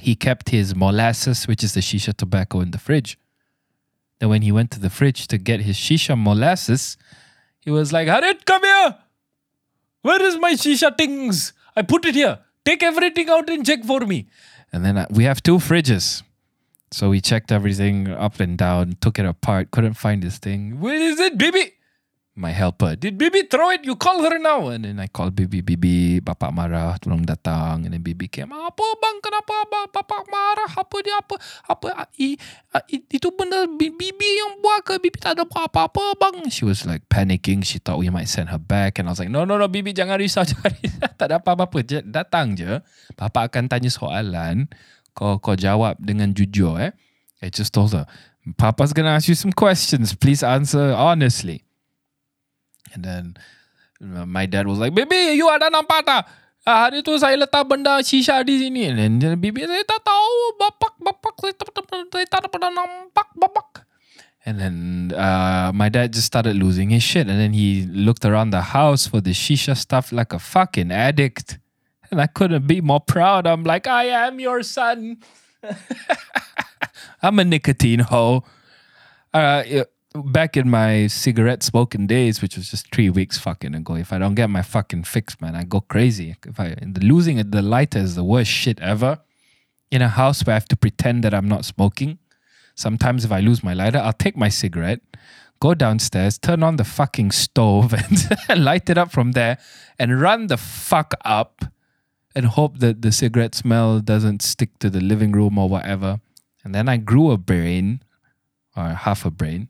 He 0.00 0.14
kept 0.14 0.50
his 0.50 0.74
molasses, 0.74 1.48
which 1.48 1.64
is 1.64 1.72
the 1.72 1.80
shisha 1.80 2.14
tobacco, 2.14 2.60
in 2.60 2.70
the 2.70 2.78
fridge. 2.78 3.18
Then 4.18 4.28
when 4.28 4.42
he 4.42 4.52
went 4.52 4.70
to 4.72 4.80
the 4.80 4.90
fridge 4.90 5.26
to 5.28 5.38
get 5.38 5.60
his 5.60 5.76
shisha 5.76 6.18
molasses, 6.18 6.98
he 7.60 7.70
was 7.70 7.92
like, 7.92 8.08
Harith, 8.08 8.44
come 8.44 8.62
here. 8.62 8.96
Where 10.02 10.22
is 10.22 10.36
my 10.36 10.52
shisha 10.52 10.96
things? 10.96 11.54
I 11.76 11.82
put 11.82 12.04
it 12.04 12.14
here. 12.14 12.38
Take 12.64 12.82
everything 12.82 13.28
out 13.28 13.50
and 13.50 13.64
check 13.64 13.84
for 13.84 14.00
me. 14.00 14.28
And 14.72 14.84
then 14.84 14.96
uh, 14.96 15.06
we 15.10 15.24
have 15.24 15.42
two 15.42 15.58
fridges. 15.58 16.22
So 16.90 17.10
we 17.10 17.20
checked 17.20 17.50
everything 17.50 18.08
up 18.08 18.38
and 18.40 18.56
down, 18.56 18.96
took 19.00 19.18
it 19.18 19.26
apart, 19.26 19.70
couldn't 19.70 19.94
find 19.94 20.22
this 20.22 20.38
thing. 20.38 20.80
Where 20.80 20.94
is 20.94 21.18
it, 21.18 21.36
Bibi? 21.36 21.72
My 22.34 22.50
helper. 22.50 22.98
Did 22.98 23.14
Bibi 23.14 23.46
throw 23.46 23.70
it? 23.70 23.86
You 23.86 23.94
call 23.94 24.18
her 24.26 24.42
now. 24.42 24.66
And 24.74 24.82
then 24.82 24.98
I 24.98 25.06
called 25.06 25.38
Bibi. 25.38 25.62
Bibi, 25.62 26.18
bapak 26.18 26.50
marah, 26.50 26.98
tolong 26.98 27.22
datang. 27.22 27.86
And 27.86 27.94
then 27.94 28.02
Bibi 28.02 28.26
came, 28.26 28.50
apa 28.50 28.82
bang, 28.98 29.22
kenapa 29.22 29.54
bang? 29.70 29.86
Bapak 29.94 30.26
marah, 30.26 30.66
apa 30.74 30.96
dia, 30.98 31.14
apa, 31.14 31.38
apa, 31.70 32.10
i, 32.18 32.34
i, 32.90 32.96
itu 33.06 33.30
benda 33.30 33.70
Bibi 33.70 34.28
yang 34.42 34.58
buat 34.58 34.82
ke? 34.82 34.98
Bibi 34.98 35.22
tak 35.22 35.38
ada 35.38 35.46
apa-apa 35.46 36.18
bang. 36.18 36.50
She 36.50 36.66
was 36.66 36.82
like 36.82 37.06
panicking. 37.06 37.62
She 37.62 37.78
thought 37.78 38.02
we 38.02 38.10
might 38.10 38.26
send 38.26 38.50
her 38.50 38.58
back. 38.58 38.98
And 38.98 39.06
I 39.06 39.14
was 39.14 39.22
like, 39.22 39.30
no, 39.30 39.46
no, 39.46 39.54
no, 39.54 39.70
Bibi 39.70 39.94
jangan 39.94 40.18
risau, 40.18 40.42
jangan 40.50 40.74
risau. 40.82 41.06
tak 41.14 41.30
ada 41.30 41.38
apa-apa. 41.38 41.86
Datang 42.02 42.58
je. 42.58 42.82
Bapak 43.14 43.54
akan 43.54 43.70
tanya 43.70 43.94
soalan. 43.94 44.66
Kau, 45.14 45.38
kau 45.38 45.54
jawab 45.54 46.02
dengan 46.02 46.34
jujur 46.34 46.82
eh. 46.82 46.90
I 47.38 47.54
just 47.54 47.70
told 47.70 47.94
her, 47.94 48.10
Papa's 48.58 48.90
gonna 48.90 49.14
ask 49.14 49.30
you 49.30 49.38
some 49.38 49.54
questions. 49.54 50.18
Please 50.18 50.42
answer 50.42 50.90
honestly. 50.90 51.63
And 52.94 53.02
then 53.04 53.24
my 54.00 54.46
dad 54.46 54.66
was 54.66 54.78
like, 54.78 54.94
Bibi, 54.94 55.34
you 55.34 55.50
ada 55.50 55.68
nampak 55.68 56.06
tak? 56.06 56.24
Ah, 56.64 56.88
hari 56.88 57.04
tu 57.04 57.12
saya 57.20 57.36
letak 57.36 57.68
benda 57.68 58.00
shisha 58.00 58.40
di 58.40 58.56
sini. 58.56 58.88
And 58.88 59.20
then 59.20 59.36
bibi 59.36 59.68
saya 59.68 59.84
tak 59.84 60.00
tahu. 60.00 60.36
Bapak, 60.56 60.96
bapak, 60.96 61.34
saya 61.36 61.52
tak, 61.60 61.68
saya 62.08 62.24
tak 62.24 62.48
pernah 62.48 62.72
nampak, 62.72 63.28
bapak. 63.36 63.84
And 64.48 64.56
then 64.56 64.76
uh, 65.12 65.72
my 65.76 65.92
dad 65.92 66.16
just 66.16 66.24
started 66.24 66.56
losing 66.56 66.88
his 66.88 67.04
shit. 67.04 67.28
And 67.28 67.36
then 67.36 67.52
he 67.52 67.84
looked 67.84 68.24
around 68.24 68.56
the 68.56 68.72
house 68.72 69.04
for 69.04 69.20
the 69.20 69.36
shisha 69.36 69.76
stuff 69.76 70.08
like 70.08 70.32
a 70.32 70.40
fucking 70.40 70.88
addict. 70.88 71.60
And 72.08 72.16
I 72.16 72.32
couldn't 72.32 72.64
be 72.64 72.80
more 72.80 73.00
proud. 73.00 73.44
I'm 73.44 73.64
like, 73.64 73.84
I 73.84 74.08
am 74.24 74.40
your 74.40 74.64
son. 74.64 75.20
I'm 77.22 77.38
a 77.40 77.44
nicotine 77.44 78.08
hoe. 78.08 78.44
Uh, 79.32 79.84
back 80.22 80.56
in 80.56 80.70
my 80.70 81.06
cigarette 81.08 81.62
smoking 81.62 82.06
days, 82.06 82.40
which 82.40 82.56
was 82.56 82.70
just 82.70 82.92
three 82.94 83.10
weeks 83.10 83.38
fucking 83.38 83.74
ago, 83.74 83.96
if 83.96 84.12
I 84.12 84.18
don't 84.18 84.34
get 84.34 84.48
my 84.48 84.62
fucking 84.62 85.04
fix, 85.04 85.40
man, 85.40 85.56
I 85.56 85.64
go 85.64 85.80
crazy. 85.80 86.36
If 86.46 86.60
I 86.60 86.76
losing 87.00 87.36
the 87.50 87.62
lighter 87.62 87.98
is 87.98 88.14
the 88.14 88.24
worst 88.24 88.50
shit 88.50 88.80
ever. 88.80 89.18
In 89.90 90.02
a 90.02 90.08
house 90.08 90.44
where 90.44 90.54
I 90.54 90.56
have 90.56 90.68
to 90.68 90.76
pretend 90.76 91.24
that 91.24 91.34
I'm 91.34 91.48
not 91.48 91.64
smoking. 91.64 92.18
Sometimes 92.74 93.24
if 93.24 93.30
I 93.30 93.40
lose 93.40 93.62
my 93.62 93.74
lighter, 93.74 93.98
I'll 93.98 94.12
take 94.12 94.36
my 94.36 94.48
cigarette, 94.48 95.00
go 95.60 95.74
downstairs, 95.74 96.38
turn 96.38 96.64
on 96.64 96.76
the 96.76 96.84
fucking 96.84 97.30
stove 97.30 97.94
and 98.48 98.64
light 98.64 98.90
it 98.90 98.98
up 98.98 99.12
from 99.12 99.32
there 99.32 99.58
and 99.98 100.20
run 100.20 100.48
the 100.48 100.56
fuck 100.56 101.14
up 101.24 101.64
and 102.34 102.46
hope 102.46 102.78
that 102.78 103.02
the 103.02 103.12
cigarette 103.12 103.54
smell 103.54 104.00
doesn't 104.00 104.42
stick 104.42 104.76
to 104.80 104.90
the 104.90 105.00
living 105.00 105.30
room 105.30 105.58
or 105.58 105.68
whatever. 105.68 106.20
And 106.64 106.74
then 106.74 106.88
I 106.88 106.96
grew 106.96 107.30
a 107.30 107.38
brain 107.38 108.02
or 108.76 108.88
half 108.88 109.24
a 109.24 109.30
brain 109.30 109.68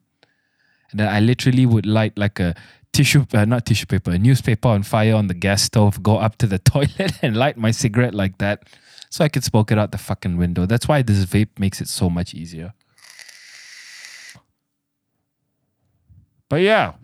then 0.94 1.08
I 1.08 1.20
literally 1.20 1.66
would 1.66 1.86
light 1.86 2.16
like 2.16 2.40
a 2.40 2.54
tissue, 2.92 3.26
uh, 3.34 3.44
not 3.44 3.66
tissue 3.66 3.86
paper, 3.86 4.12
a 4.12 4.18
newspaper 4.18 4.68
on 4.68 4.82
fire 4.82 5.14
on 5.14 5.26
the 5.26 5.34
gas 5.34 5.62
stove, 5.62 6.02
go 6.02 6.16
up 6.18 6.36
to 6.38 6.46
the 6.46 6.58
toilet 6.72 7.12
and 7.22 7.36
light 7.36 7.56
my 7.56 7.70
cigarette 7.70 8.14
like 8.14 8.38
that 8.38 8.68
so 9.10 9.24
I 9.24 9.28
could 9.28 9.44
smoke 9.44 9.70
it 9.70 9.78
out 9.78 9.92
the 9.92 9.98
fucking 9.98 10.36
window. 10.36 10.66
That's 10.66 10.88
why 10.88 11.02
this 11.02 11.24
vape 11.24 11.58
makes 11.58 11.80
it 11.80 11.88
so 11.88 12.10
much 12.10 12.34
easier. 12.34 12.72
But 16.48 16.62
yeah, 16.62 16.94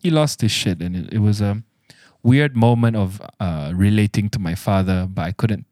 he 0.00 0.10
lost 0.10 0.40
his 0.40 0.50
shit 0.52 0.80
and 0.80 0.96
it, 0.96 1.14
it 1.14 1.18
was 1.18 1.40
a 1.40 1.62
weird 2.22 2.56
moment 2.56 2.96
of 2.96 3.20
uh, 3.40 3.72
relating 3.74 4.28
to 4.30 4.38
my 4.38 4.54
father, 4.54 5.08
but 5.08 5.22
I 5.22 5.32
couldn't 5.32 5.66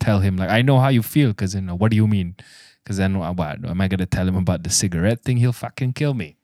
tell 0.00 0.18
him 0.20 0.36
like 0.36 0.50
I 0.50 0.62
know 0.62 0.80
how 0.80 0.88
you 0.88 1.02
feel 1.02 1.28
because 1.28 1.54
you 1.54 1.60
know 1.60 1.76
what 1.76 1.90
do 1.90 1.96
you 1.96 2.06
mean? 2.06 2.36
Because 2.82 2.96
then 2.96 3.18
what 3.18 3.38
am 3.40 3.80
I 3.80 3.88
gonna 3.88 4.06
tell 4.06 4.26
him 4.26 4.36
about 4.36 4.64
the 4.64 4.70
cigarette 4.70 5.22
thing? 5.22 5.36
He'll 5.36 5.52
fucking 5.52 5.92
kill 5.92 6.14
me. 6.14 6.36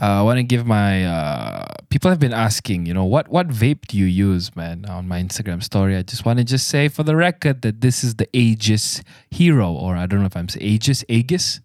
Uh, 0.00 0.20
I 0.20 0.22
want 0.22 0.38
to 0.38 0.42
give 0.42 0.64
my 0.64 1.04
uh, 1.04 1.66
people 1.90 2.08
have 2.08 2.18
been 2.18 2.32
asking, 2.32 2.86
you 2.86 2.94
know, 2.94 3.04
what 3.04 3.28
what 3.28 3.48
vape 3.48 3.86
do 3.86 3.98
you 3.98 4.06
use, 4.06 4.56
man, 4.56 4.86
on 4.86 5.06
my 5.06 5.22
Instagram 5.22 5.62
story. 5.62 5.94
I 5.94 6.00
just 6.00 6.24
want 6.24 6.38
to 6.38 6.44
just 6.44 6.68
say 6.68 6.88
for 6.88 7.02
the 7.02 7.14
record 7.14 7.60
that 7.60 7.82
this 7.82 8.02
is 8.02 8.14
the 8.14 8.26
Aegis 8.32 9.02
Hero, 9.30 9.70
or 9.70 9.96
I 9.96 10.06
don't 10.06 10.20
know 10.20 10.26
if 10.26 10.36
I'm 10.36 10.48
saying 10.48 10.66
Aegis, 10.66 11.04
Aegis, 11.10 11.60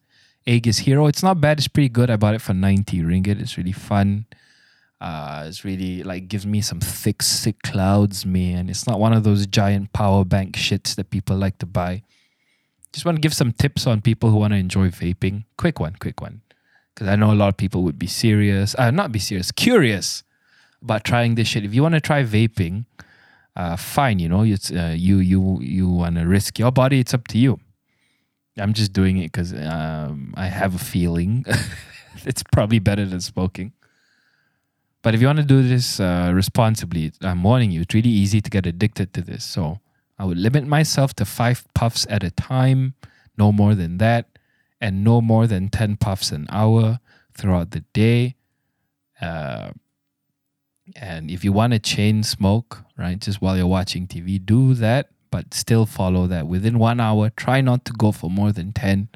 Aegis 0.45 0.80
Hero. 0.80 1.08
It's 1.08 1.24
not 1.24 1.39
bad. 1.39 1.60
It's 1.60 1.69
pretty 1.69 1.88
good. 1.88 2.10
I 2.10 2.17
bought 2.17 2.36
it 2.36 2.41
for 2.41 2.54
ninety 2.54 3.00
ringgit. 3.00 3.39
It's 3.39 3.58
really 3.58 3.71
fun. 3.71 4.26
Uh, 5.00 5.45
it's 5.48 5.63
really 5.63 6.04
like 6.04 6.28
gives 6.28 6.45
me 6.45 6.60
some 6.60 6.82
thick, 6.82 7.21
sick 7.21 7.62
clouds, 7.63 8.26
man. 8.26 8.69
It's 8.69 8.86
not 8.86 9.00
one 9.00 9.13
of 9.13 9.24
those 9.24 9.48
giant 9.48 9.93
power 9.93 10.26
bank 10.26 10.58
shits 10.58 10.93
that 10.95 11.10
people 11.10 11.38
like 11.38 11.58
to 11.60 11.65
buy. 11.65 12.04
Just 12.91 13.06
want 13.06 13.15
to 13.15 13.21
give 13.21 13.34
some 13.34 13.54
tips 13.54 13.88
on 13.88 14.02
people 14.02 14.30
who 14.30 14.38
want 14.38 14.52
to 14.52 14.58
enjoy 14.58 14.89
vaping. 14.89 15.45
Quick 15.58 15.80
one, 15.80 15.95
quick 15.95 16.19
one 16.19 16.41
because 16.95 17.10
I 17.10 17.15
know 17.17 17.31
a 17.31 17.36
lot 17.36 17.49
of 17.49 17.58
people 17.58 17.84
would 17.84 17.99
be 17.99 18.08
serious, 18.08 18.73
uh, 18.79 18.89
not 18.89 19.12
be 19.12 19.19
serious, 19.19 19.51
curious 19.51 20.23
about 20.81 21.03
trying 21.03 21.36
this 21.36 21.49
shit. 21.49 21.65
If 21.65 21.73
you 21.73 21.84
want 21.84 21.95
to 21.95 22.01
try 22.01 22.23
vaping, 22.23 22.86
uh, 23.55 23.75
fine, 23.75 24.19
you 24.19 24.29
know, 24.29 24.43
it's 24.43 24.71
uh, 24.71 24.95
you 24.95 25.17
you 25.17 25.60
you 25.62 25.89
want 25.89 26.15
to 26.15 26.25
risk 26.25 26.58
your 26.58 26.71
body. 26.71 26.99
It's 26.99 27.13
up 27.13 27.27
to 27.29 27.38
you. 27.38 27.60
I'm 28.58 28.73
just 28.73 28.93
doing 28.93 29.17
it 29.17 29.34
because 29.34 29.53
um, 29.53 30.34
I 30.38 30.47
have 30.47 30.75
a 30.75 30.79
feeling 30.79 31.45
it's 32.25 32.43
probably 32.43 32.79
better 32.79 33.05
than 33.05 33.19
smoking. 33.19 33.73
But 35.01 35.13
if 35.13 35.21
you 35.21 35.27
want 35.27 35.39
to 35.39 35.45
do 35.45 35.62
this 35.62 35.99
uh, 35.99 36.31
responsibly, 36.34 37.12
I'm 37.21 37.43
warning 37.43 37.71
you, 37.71 37.81
it's 37.81 37.93
really 37.93 38.10
easy 38.10 38.41
to 38.41 38.49
get 38.49 38.65
addicted 38.65 39.13
to 39.13 39.21
this. 39.21 39.43
So 39.43 39.79
I 40.17 40.25
would 40.25 40.38
limit 40.38 40.65
myself 40.65 41.13
to 41.15 41.25
five 41.25 41.65
puffs 41.75 42.08
at 42.10 42.23
a 42.23 42.31
time, 42.31 42.95
no 43.38 43.51
more 43.51 43.75
than 43.75 43.97
that 43.97 44.35
and 44.82 45.04
no 45.04 45.22
more 45.22 45.48
than 45.48 45.70
10 45.70 45.98
puffs 45.98 46.32
an 46.32 46.48
hour 46.50 47.00
throughout 47.34 47.72
the 47.72 47.82
day. 47.94 48.36
Uh, 49.22 49.72
and 50.96 51.32
if 51.32 51.44
you 51.44 51.52
want 51.52 51.74
to 51.74 51.80
chain 51.80 52.24
smoke, 52.24 52.84
right, 52.98 53.20
just 53.20 53.42
while 53.42 53.58
you're 53.58 53.68
watching 53.68 54.08
TV, 54.08 54.44
do 54.44 54.74
that, 54.76 55.10
but 55.32 55.54
still 55.54 55.86
follow 55.86 56.28
that. 56.28 56.48
Within 56.48 56.78
one 56.78 57.00
hour, 57.00 57.30
try 57.30 57.62
not 57.62 57.86
to 57.86 57.94
go 57.94 58.12
for 58.12 58.30
more 58.30 58.52
than 58.52 58.72
10, 58.72 59.10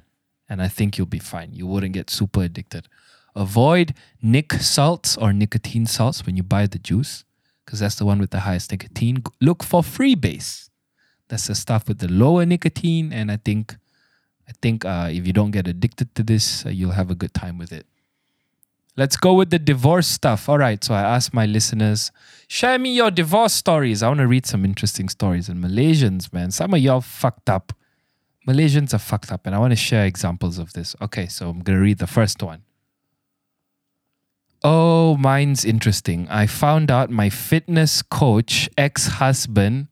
and 0.50 0.62
I 0.62 0.68
think 0.68 0.98
you'll 0.98 1.08
be 1.08 1.20
fine. 1.20 1.54
You 1.54 1.68
wouldn't 1.68 1.94
get 1.94 2.10
super 2.10 2.44
addicted. 2.44 2.88
Avoid 3.36 3.94
nic 4.22 4.54
salts 4.54 5.16
or 5.16 5.32
nicotine 5.32 5.86
salts 5.86 6.26
when 6.26 6.36
you 6.36 6.44
buy 6.44 6.66
the 6.66 6.80
juice, 6.80 7.24
because 7.64 7.80
that's 7.80 7.96
the 7.96 8.06
one 8.06 8.20
with 8.20 8.32
the 8.32 8.42
highest 8.42 8.72
nicotine. 8.72 9.24
Look 9.40 9.64
for 9.64 9.82
freebase. 9.82 10.70
That's 11.28 11.46
the 11.46 11.56
stuff 11.56 11.88
with 11.88 12.00
the 12.00 12.08
lower 12.08 12.46
nicotine, 12.46 13.14
and 13.14 13.32
I 13.32 13.38
think 13.38 13.78
I 14.50 14.54
think 14.62 14.84
uh, 14.84 15.10
if 15.12 15.28
you 15.28 15.34
don't 15.34 15.52
get 15.52 15.68
addicted 15.68 16.14
to 16.16 16.24
this, 16.24 16.66
uh, 16.66 16.70
you'll 16.70 16.92
have 16.92 17.12
a 17.12 17.16
good 17.16 17.34
time 17.34 17.58
with 17.58 17.72
it. 17.72 17.86
Let's 18.98 19.16
go 19.16 19.34
with 19.36 19.52
the 19.52 19.60
divorce 19.60 20.08
stuff. 20.08 20.50
All 20.50 20.58
right. 20.58 20.84
So 20.84 20.94
I 20.94 21.02
asked 21.02 21.34
my 21.34 21.46
listeners, 21.46 22.12
share 22.48 22.78
me 22.78 22.94
your 22.94 23.12
divorce 23.12 23.54
stories. 23.54 24.04
I 24.04 24.10
want 24.10 24.20
to 24.20 24.28
read 24.28 24.46
some 24.46 24.66
interesting 24.66 25.08
stories. 25.08 25.48
And 25.48 25.64
Malaysians, 25.64 26.34
man, 26.34 26.52
some 26.52 26.74
of 26.74 26.82
y'all 26.82 27.00
fucked 27.00 27.50
up. 27.50 27.72
Malaysians 28.48 28.94
are 28.94 29.00
fucked 29.00 29.32
up. 29.32 29.46
And 29.46 29.56
I 29.56 29.60
want 29.60 29.72
to 29.72 29.78
share 29.78 30.06
examples 30.06 30.58
of 30.58 30.74
this. 30.74 30.96
Okay. 31.02 31.28
So 31.28 31.50
I'm 31.50 31.60
going 31.60 31.78
to 31.78 31.84
read 31.84 32.00
the 32.00 32.08
first 32.08 32.44
one. 32.44 32.64
Oh, 34.62 35.16
mine's 35.16 35.64
interesting. 35.64 36.28
I 36.30 36.46
found 36.46 36.92
out 36.92 37.10
my 37.10 37.30
fitness 37.30 38.02
coach, 38.02 38.70
ex 38.78 39.08
husband, 39.08 39.88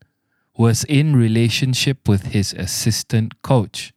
was 0.57 0.83
in 0.83 1.15
relationship 1.15 2.09
with 2.09 2.33
his 2.33 2.51
assistant 2.51 3.41
coach. 3.41 3.93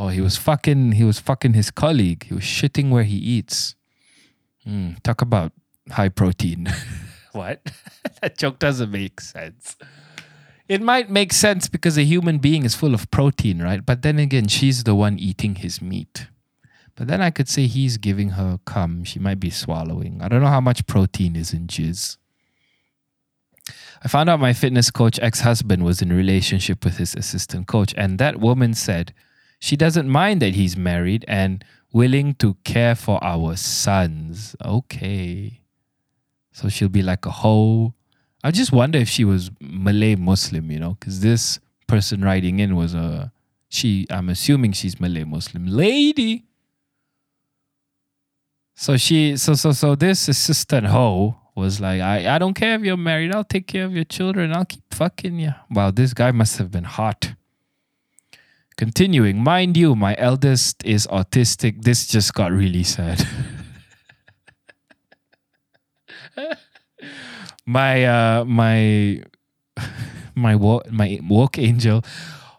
Oh, 0.00 0.06
he 0.06 0.20
was 0.20 0.36
fucking. 0.36 0.92
He 0.92 1.02
was 1.02 1.18
fucking 1.18 1.54
his 1.54 1.72
colleague. 1.72 2.26
He 2.28 2.34
was 2.34 2.44
shitting 2.44 2.90
where 2.90 3.02
he 3.02 3.16
eats. 3.16 3.74
Mm, 4.64 5.02
talk 5.02 5.22
about 5.22 5.50
high 5.90 6.08
protein. 6.08 6.72
what? 7.32 7.68
that 8.22 8.38
joke 8.38 8.60
doesn't 8.60 8.92
make 8.92 9.20
sense. 9.20 9.74
It 10.68 10.82
might 10.82 11.10
make 11.10 11.32
sense 11.32 11.66
because 11.66 11.98
a 11.98 12.04
human 12.04 12.38
being 12.38 12.64
is 12.64 12.76
full 12.76 12.94
of 12.94 13.10
protein, 13.10 13.60
right? 13.60 13.84
But 13.84 14.02
then 14.02 14.20
again, 14.20 14.46
she's 14.46 14.84
the 14.84 14.94
one 14.94 15.18
eating 15.18 15.56
his 15.56 15.82
meat. 15.82 16.28
But 16.94 17.08
then 17.08 17.20
I 17.20 17.30
could 17.30 17.48
say 17.48 17.66
he's 17.66 17.96
giving 17.96 18.30
her 18.30 18.60
cum. 18.64 19.02
She 19.02 19.18
might 19.18 19.40
be 19.40 19.50
swallowing. 19.50 20.22
I 20.22 20.28
don't 20.28 20.42
know 20.42 20.46
how 20.46 20.60
much 20.60 20.86
protein 20.86 21.34
is 21.34 21.52
in 21.52 21.66
jizz. 21.66 22.18
I 24.04 24.06
found 24.06 24.30
out 24.30 24.38
my 24.38 24.52
fitness 24.52 24.92
coach 24.92 25.18
ex 25.18 25.40
husband 25.40 25.84
was 25.84 26.00
in 26.00 26.12
relationship 26.12 26.84
with 26.84 26.98
his 26.98 27.16
assistant 27.16 27.66
coach, 27.66 27.92
and 27.96 28.20
that 28.20 28.38
woman 28.38 28.74
said 28.74 29.12
she 29.58 29.76
doesn't 29.76 30.08
mind 30.08 30.40
that 30.42 30.54
he's 30.54 30.76
married 30.76 31.24
and 31.28 31.64
willing 31.92 32.34
to 32.34 32.54
care 32.64 32.94
for 32.94 33.22
our 33.22 33.56
sons. 33.56 34.54
Okay. 34.64 35.62
So 36.52 36.68
she'll 36.68 36.88
be 36.88 37.02
like 37.02 37.26
a 37.26 37.30
whole. 37.30 37.94
I 38.42 38.50
just 38.50 38.72
wonder 38.72 38.98
if 38.98 39.08
she 39.08 39.24
was 39.24 39.50
Malay 39.60 40.14
Muslim, 40.14 40.70
you 40.70 40.78
know, 40.78 40.96
because 40.98 41.20
this 41.20 41.58
person 41.86 42.22
writing 42.22 42.60
in 42.60 42.76
was 42.76 42.94
a. 42.94 43.32
She, 43.70 44.06
I'm 44.10 44.30
assuming 44.30 44.72
she's 44.72 44.98
Malay 44.98 45.24
Muslim 45.24 45.66
lady. 45.66 46.46
So 48.74 48.96
she, 48.96 49.36
so 49.36 49.54
so 49.54 49.72
so 49.72 49.94
this 49.94 50.28
assistant 50.28 50.86
hoe 50.86 51.36
was 51.54 51.80
like, 51.80 52.00
I, 52.00 52.36
I 52.36 52.38
don't 52.38 52.54
care 52.54 52.76
if 52.76 52.82
you're 52.82 52.96
married. 52.96 53.34
I'll 53.34 53.44
take 53.44 53.66
care 53.66 53.84
of 53.84 53.94
your 53.94 54.04
children. 54.04 54.54
I'll 54.54 54.64
keep 54.64 54.82
fucking 54.94 55.38
you. 55.38 55.52
Wow, 55.70 55.90
this 55.90 56.14
guy 56.14 56.30
must 56.30 56.58
have 56.58 56.70
been 56.70 56.84
hot. 56.84 57.34
Continuing, 58.78 59.42
mind 59.42 59.76
you, 59.76 59.96
my 59.96 60.14
eldest 60.18 60.84
is 60.84 61.08
autistic. 61.08 61.82
This 61.82 62.06
just 62.06 62.32
got 62.32 62.52
really 62.52 62.84
sad. 62.84 63.26
my 67.66 68.04
uh 68.04 68.44
my 68.44 69.24
my 70.36 70.54
walk 70.54 70.88
my 70.92 71.18
walk 71.28 71.58
angel. 71.58 72.04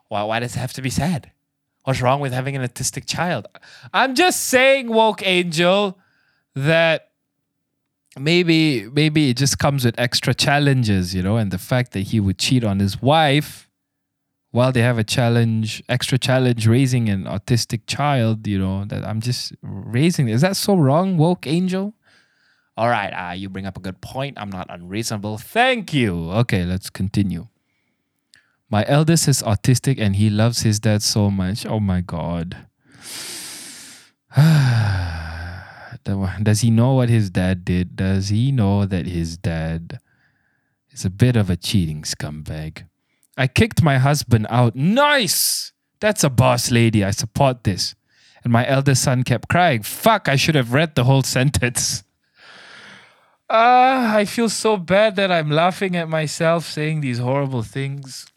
Why 0.09 0.23
why 0.23 0.41
does 0.41 0.57
it 0.57 0.59
have 0.59 0.73
to 0.73 0.81
be 0.81 0.89
sad? 0.89 1.31
What's 1.85 2.01
wrong 2.01 2.19
with 2.19 2.33
having 2.33 2.57
an 2.57 2.67
autistic 2.67 3.05
child? 3.07 3.47
I'm 3.93 4.13
just 4.13 4.47
saying, 4.47 4.89
woke 4.89 5.25
angel, 5.25 5.97
that 6.53 7.11
maybe 8.19 8.89
maybe 8.89 9.29
it 9.29 9.37
just 9.37 9.57
comes 9.57 9.85
with 9.85 9.97
extra 9.97 10.33
challenges, 10.33 11.15
you 11.15 11.23
know, 11.23 11.37
and 11.37 11.49
the 11.49 11.57
fact 11.57 11.93
that 11.93 12.01
he 12.01 12.19
would 12.19 12.37
cheat 12.37 12.65
on 12.65 12.79
his 12.79 13.01
wife 13.01 13.68
while 14.51 14.71
they 14.71 14.81
have 14.81 14.97
a 14.97 15.03
challenge, 15.03 15.83
extra 15.87 16.17
challenge 16.17 16.65
raising 16.67 17.07
an 17.09 17.25
autistic 17.25 17.81
child, 17.85 18.47
you 18.47 18.57
know, 18.57 18.85
that 18.85 19.05
I'm 19.05 19.21
just 19.21 19.53
raising. 19.61 20.27
Is 20.27 20.41
that 20.41 20.55
so 20.55 20.75
wrong, 20.75 21.17
woke 21.17 21.45
angel? 21.45 21.93
All 22.75 22.89
right, 22.89 23.11
uh, 23.11 23.33
you 23.33 23.49
bring 23.49 23.65
up 23.65 23.77
a 23.77 23.81
good 23.81 24.01
point. 24.01 24.37
I'm 24.39 24.49
not 24.49 24.67
unreasonable. 24.69 25.37
Thank 25.37 25.93
you. 25.93 26.31
Okay, 26.31 26.63
let's 26.63 26.89
continue. 26.89 27.47
My 28.69 28.85
eldest 28.87 29.27
is 29.27 29.43
autistic 29.43 29.99
and 29.99 30.15
he 30.15 30.29
loves 30.29 30.61
his 30.61 30.79
dad 30.79 31.01
so 31.01 31.29
much. 31.29 31.65
Oh 31.65 31.79
my 31.79 32.01
God. 32.01 32.57
Does 36.43 36.61
he 36.61 36.71
know 36.71 36.93
what 36.93 37.09
his 37.09 37.29
dad 37.29 37.65
did? 37.65 37.95
Does 37.95 38.29
he 38.29 38.51
know 38.51 38.85
that 38.85 39.05
his 39.05 39.37
dad 39.37 39.99
is 40.91 41.03
a 41.03 41.09
bit 41.09 41.35
of 41.35 41.49
a 41.49 41.57
cheating 41.57 42.03
scumbag? 42.03 42.88
I 43.39 43.47
kicked 43.47 43.81
my 43.81 43.97
husband 43.99 44.47
out. 44.49 44.75
Nice! 44.75 45.71
That's 46.01 46.25
a 46.25 46.29
boss 46.29 46.71
lady. 46.71 47.05
I 47.05 47.11
support 47.11 47.63
this. 47.63 47.95
And 48.43 48.51
my 48.51 48.67
eldest 48.67 49.01
son 49.03 49.23
kept 49.23 49.47
crying. 49.47 49.81
Fuck, 49.81 50.27
I 50.27 50.35
should 50.35 50.55
have 50.55 50.73
read 50.73 50.95
the 50.95 51.05
whole 51.05 51.23
sentence. 51.23 52.03
Ah, 53.49 54.13
I 54.13 54.25
feel 54.25 54.49
so 54.49 54.75
bad 54.75 55.15
that 55.15 55.31
I'm 55.31 55.49
laughing 55.49 55.95
at 55.95 56.09
myself 56.09 56.65
saying 56.65 56.99
these 56.99 57.19
horrible 57.19 57.63
things. 57.63 58.27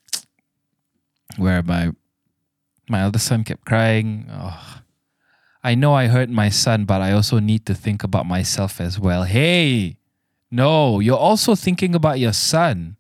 Where 1.37 1.65
my 1.65 1.91
my 2.89 3.01
eldest 3.03 3.27
son 3.27 3.43
kept 3.43 3.65
crying. 3.65 4.27
Oh, 4.31 4.83
I 5.65 5.75
know 5.75 5.95
I 5.95 6.07
hurt 6.07 6.31
my 6.31 6.49
son, 6.49 6.85
but 6.85 7.03
I 7.03 7.11
also 7.11 7.41
need 7.41 7.67
to 7.67 7.75
think 7.75 8.05
about 8.05 8.27
myself 8.27 8.81
as 8.81 9.01
well. 9.01 9.25
Hey, 9.25 9.97
no, 10.49 11.01
you're 11.01 11.19
also 11.19 11.57
thinking 11.57 11.93
about 11.97 12.21
your 12.21 12.33
son 12.33 12.97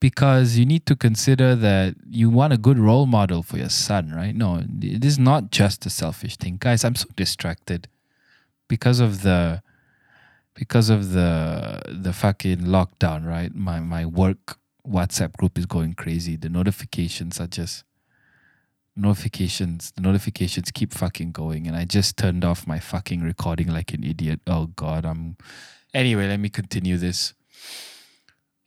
because 0.00 0.56
you 0.56 0.64
need 0.64 0.86
to 0.86 0.94
consider 0.94 1.54
that 1.56 1.94
you 2.08 2.30
want 2.30 2.52
a 2.52 2.58
good 2.58 2.78
role 2.78 3.06
model 3.06 3.42
for 3.42 3.58
your 3.58 3.68
son, 3.68 4.12
right? 4.12 4.34
No, 4.34 4.62
it 4.80 5.04
is 5.04 5.18
not 5.18 5.50
just 5.50 5.84
a 5.86 5.90
selfish 5.90 6.36
thing. 6.36 6.56
Guys, 6.60 6.84
I'm 6.84 6.94
so 6.94 7.08
distracted 7.16 7.88
because 8.68 9.00
of 9.00 9.22
the 9.22 9.62
because 10.54 10.90
of 10.90 11.12
the 11.12 11.82
the 11.88 12.12
fucking 12.12 12.58
lockdown, 12.60 13.26
right? 13.26 13.54
My 13.54 13.80
my 13.80 14.06
work 14.06 14.58
WhatsApp 14.86 15.36
group 15.36 15.58
is 15.58 15.66
going 15.66 15.94
crazy. 15.94 16.36
The 16.36 16.48
notifications 16.48 17.40
are 17.40 17.46
just 17.46 17.84
notifications. 18.96 19.92
The 19.92 20.02
notifications 20.02 20.70
keep 20.70 20.92
fucking 20.92 21.32
going 21.32 21.66
and 21.66 21.76
I 21.76 21.84
just 21.84 22.16
turned 22.16 22.44
off 22.44 22.66
my 22.66 22.78
fucking 22.78 23.22
recording 23.22 23.68
like 23.68 23.92
an 23.92 24.04
idiot. 24.04 24.40
Oh 24.46 24.66
god, 24.66 25.04
I'm 25.04 25.36
Anyway, 25.94 26.28
let 26.28 26.38
me 26.38 26.48
continue 26.48 26.98
this 26.98 27.34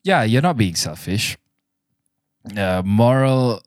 yeah, 0.04 0.24
you're 0.24 0.42
not 0.42 0.58
being 0.58 0.76
selfish. 0.76 1.38
Uh, 2.58 2.82
moral 2.84 3.62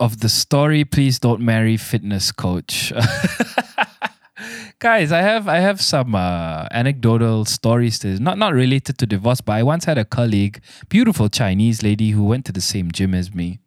of 0.00 0.20
the 0.20 0.28
story: 0.28 0.84
Please 0.84 1.18
don't 1.18 1.40
marry 1.40 1.76
fitness 1.76 2.32
coach. 2.32 2.92
Guys, 4.80 5.10
I 5.10 5.22
have 5.22 5.48
I 5.48 5.58
have 5.58 5.80
some 5.80 6.14
uh, 6.14 6.66
anecdotal 6.70 7.44
stories. 7.44 7.98
To, 8.00 8.18
not 8.20 8.38
not 8.38 8.54
related 8.54 8.98
to 8.98 9.06
divorce, 9.06 9.40
but 9.40 9.54
I 9.54 9.62
once 9.62 9.84
had 9.84 9.98
a 9.98 10.04
colleague, 10.04 10.60
beautiful 10.88 11.28
Chinese 11.28 11.82
lady 11.82 12.10
who 12.10 12.24
went 12.24 12.44
to 12.46 12.52
the 12.52 12.60
same 12.60 12.92
gym 12.92 13.14
as 13.14 13.34
me. 13.34 13.58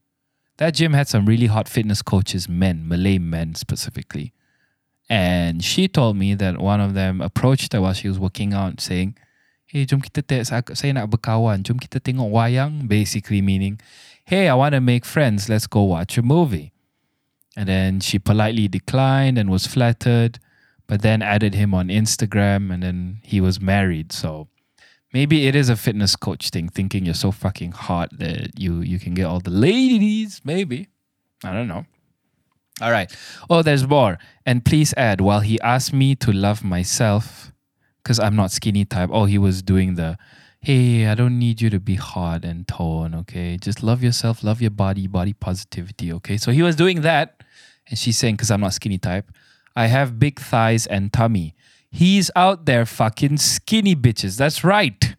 That 0.58 0.76
gym 0.76 0.94
had 0.94 1.08
some 1.08 1.26
really 1.26 1.48
hot 1.48 1.68
fitness 1.68 2.02
coaches, 2.02 2.48
men, 2.48 2.88
Malay 2.88 3.18
men 3.18 3.56
specifically. 3.56 4.32
And 5.10 5.64
she 5.64 5.88
told 5.88 6.16
me 6.16 6.36
that 6.36 6.62
one 6.62 6.80
of 6.80 6.94
them 6.94 7.20
approached 7.20 7.74
her 7.74 7.82
while 7.82 7.94
she 7.94 8.08
was 8.08 8.20
working 8.20 8.54
out, 8.54 8.80
saying, 8.80 9.18
hey 9.72 9.88
jom 9.88 10.04
kita 10.04 10.20
te- 10.20 10.44
saya 10.44 10.92
nak 10.92 11.08
berkawan. 11.08 11.64
Jom 11.64 11.80
kita 11.80 12.04
tengok 12.04 12.28
wayang 12.28 12.92
basically 12.92 13.40
meaning 13.40 13.80
hey 14.28 14.52
I 14.52 14.56
want 14.60 14.76
to 14.76 14.84
make 14.84 15.08
friends. 15.08 15.48
Let's 15.48 15.64
go 15.64 15.88
watch 15.88 16.20
a 16.20 16.22
movie. 16.22 16.76
And 17.56 17.72
then 17.72 18.04
she 18.04 18.20
politely 18.20 18.68
declined 18.68 19.40
and 19.40 19.48
was 19.48 19.64
flattered 19.64 20.44
but 20.92 21.08
then 21.08 21.24
added 21.24 21.56
him 21.56 21.72
on 21.72 21.88
Instagram 21.88 22.68
and 22.68 22.84
then 22.84 23.24
he 23.24 23.40
was 23.40 23.64
married. 23.64 24.12
So 24.12 24.52
maybe 25.16 25.48
it 25.48 25.56
is 25.56 25.72
a 25.72 25.80
fitness 25.80 26.20
coach 26.20 26.52
thing 26.52 26.68
thinking 26.68 27.08
you're 27.08 27.16
so 27.16 27.32
fucking 27.32 27.72
hot 27.72 28.12
that 28.20 28.60
you 28.60 28.84
you 28.84 29.00
can 29.00 29.16
get 29.16 29.24
all 29.24 29.40
the 29.40 29.56
ladies 29.56 30.44
maybe. 30.44 30.92
I 31.48 31.56
don't 31.56 31.72
know. 31.72 31.88
All 32.82 32.92
right. 32.92 33.08
Oh, 33.50 33.62
there's 33.62 33.88
more. 33.88 34.18
And 34.46 34.66
please 34.66 34.94
add, 34.98 35.22
while 35.22 35.42
he 35.42 35.62
asked 35.62 35.94
me 35.94 36.16
to 36.16 36.32
love 36.34 36.64
myself, 36.64 37.52
because 38.04 38.20
I'm 38.20 38.36
not 38.36 38.52
skinny 38.52 38.86
type. 38.86 39.10
Oh, 39.12 39.26
he 39.26 39.38
was 39.38 39.62
doing 39.62 39.96
the, 39.96 40.18
hey, 40.60 41.08
I 41.08 41.16
don't 41.16 41.38
need 41.38 41.62
you 41.62 41.70
to 41.70 41.80
be 41.80 41.96
hot 41.96 42.44
and 42.46 42.68
tone, 42.68 43.16
okay? 43.16 43.58
Just 43.58 43.84
love 43.84 44.04
yourself, 44.04 44.44
love 44.44 44.62
your 44.62 44.72
body, 44.72 45.08
body 45.08 45.34
positivity, 45.34 46.12
okay? 46.14 46.38
So 46.38 46.52
he 46.52 46.62
was 46.62 46.76
doing 46.76 47.02
that. 47.02 47.44
And 47.90 47.98
she's 47.98 48.18
saying, 48.18 48.36
because 48.36 48.52
I'm 48.52 48.62
not 48.62 48.74
skinny 48.74 48.98
type, 48.98 49.32
I 49.76 49.88
have 49.88 50.20
big 50.20 50.40
thighs 50.40 50.86
and 50.88 51.12
tummy. 51.12 51.56
He's 51.90 52.32
out 52.36 52.66
there 52.66 52.86
fucking 52.86 53.38
skinny 53.38 53.96
bitches. 53.96 54.38
That's 54.38 54.64
right. 54.64 55.16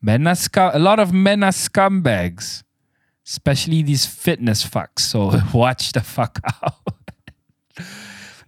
Men 0.00 0.26
are 0.26 0.34
scum- 0.34 0.72
a 0.74 0.78
lot 0.78 0.98
of 0.98 1.12
men 1.12 1.42
are 1.44 1.52
scumbags, 1.52 2.62
especially 3.26 3.82
these 3.82 4.06
fitness 4.06 4.64
fucks. 4.64 5.00
So 5.00 5.32
watch 5.54 5.92
the 5.92 6.00
fuck 6.00 6.40
out. 6.62 6.94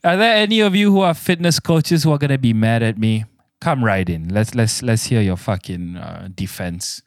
are 0.05 0.17
there 0.17 0.35
any 0.35 0.61
of 0.61 0.75
you 0.75 0.90
who 0.90 1.01
are 1.01 1.14
fitness 1.14 1.61
coaches 1.61 2.03
who 2.03 2.12
are 2.12 2.19
gonna 2.19 2.38
be 2.38 2.53
mad 2.53 2.83
at 2.83 2.99
me? 2.99 3.25
Come 3.64 3.83
right 3.83 4.11
in. 4.11 4.29
Let's 4.29 4.55
let's 4.55 4.83
let's 4.83 5.07
hear 5.07 5.22
your 5.22 5.38
fucking 5.38 5.96
uh, 5.96 6.29
defense. 6.35 7.00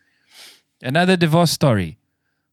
Another 0.81 1.15
divorce 1.15 1.51
story. 1.51 1.99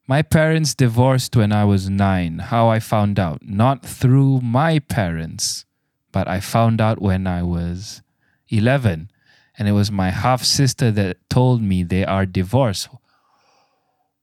My 0.06 0.20
parents 0.20 0.74
divorced 0.74 1.34
when 1.34 1.52
I 1.52 1.64
was 1.64 1.88
nine. 1.88 2.38
How 2.52 2.68
I 2.68 2.80
found 2.80 3.18
out? 3.18 3.40
Not 3.42 3.80
through 3.82 4.42
my 4.42 4.78
parents, 4.78 5.64
but 6.12 6.28
I 6.28 6.40
found 6.40 6.82
out 6.82 7.00
when 7.00 7.26
I 7.26 7.42
was 7.42 8.02
11. 8.50 9.10
And 9.56 9.68
it 9.68 9.72
was 9.72 9.90
my 9.90 10.10
half 10.10 10.44
sister 10.44 10.90
that 10.90 11.16
told 11.30 11.62
me 11.62 11.82
they 11.82 12.04
are 12.04 12.26
divorced. 12.26 12.88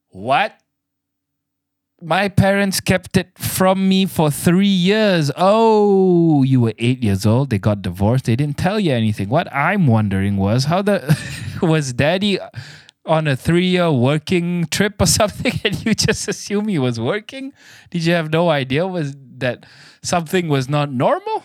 What? 0.10 0.61
My 2.02 2.28
parents 2.28 2.80
kept 2.80 3.18
it 3.18 3.38
from 3.38 3.88
me 3.88 4.06
for 4.06 4.32
three 4.32 4.68
years. 4.68 5.32
Oh, 5.36 6.44
you 6.44 6.60
were 6.62 6.74
eight 6.78 7.04
years 7.04 7.26
old. 7.26 7.50
They 7.50 7.60
got 7.60 7.82
divorced. 7.82 8.26
They 8.26 8.36
didn't 8.36 8.58
tell 8.58 8.80
you 8.80 8.92
anything. 8.94 9.30
What 9.30 9.52
I'm 9.54 9.88
wondering 9.88 10.38
was 10.38 10.66
how 10.66 10.82
the 10.82 11.18
was 11.62 11.94
daddy 11.94 12.40
on 13.06 13.28
a 13.28 13.36
three 13.36 13.68
year 13.68 13.92
working 13.92 14.66
trip 14.68 15.02
or 15.02 15.06
something 15.20 15.54
and 15.64 15.86
you 15.86 15.94
just 15.94 16.28
assume 16.28 16.68
he 16.68 16.80
was 16.80 17.00
working? 17.00 17.54
Did 17.90 18.06
you 18.06 18.14
have 18.14 18.32
no 18.32 18.50
idea 18.50 18.88
was 18.88 19.16
that 19.38 19.66
something 20.02 20.48
was 20.48 20.68
not 20.68 20.92
normal? 20.92 21.44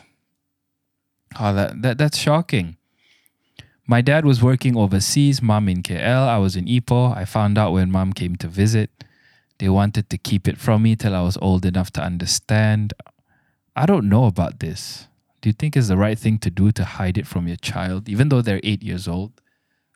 Oh, 1.38 1.52
that, 1.54 1.82
that 1.82 1.98
that's 1.98 2.18
shocking. 2.18 2.76
My 3.86 4.00
dad 4.00 4.24
was 4.24 4.42
working 4.42 4.76
overseas, 4.76 5.40
mom 5.40 5.68
in 5.68 5.82
KL. 5.82 6.26
I 6.26 6.38
was 6.38 6.56
in 6.56 6.64
Ipoh. 6.64 7.16
I 7.16 7.24
found 7.24 7.56
out 7.56 7.72
when 7.72 7.90
mom 7.90 8.12
came 8.12 8.34
to 8.36 8.48
visit. 8.48 8.90
They 9.58 9.68
wanted 9.68 10.10
to 10.10 10.18
keep 10.18 10.46
it 10.46 10.58
from 10.58 10.82
me 10.82 10.96
till 10.96 11.14
I 11.14 11.22
was 11.22 11.38
old 11.40 11.64
enough 11.64 11.90
to 11.92 12.02
understand. 12.02 12.92
I 13.74 13.86
don't 13.86 14.08
know 14.08 14.26
about 14.26 14.60
this. 14.60 15.08
Do 15.40 15.48
you 15.48 15.52
think 15.52 15.76
it's 15.76 15.88
the 15.88 15.96
right 15.96 16.18
thing 16.18 16.38
to 16.38 16.50
do 16.50 16.72
to 16.72 16.84
hide 16.84 17.16
it 17.16 17.26
from 17.26 17.46
your 17.46 17.56
child, 17.56 18.08
even 18.08 18.28
though 18.28 18.42
they're 18.42 18.60
eight 18.62 18.82
years 18.82 19.06
old? 19.06 19.40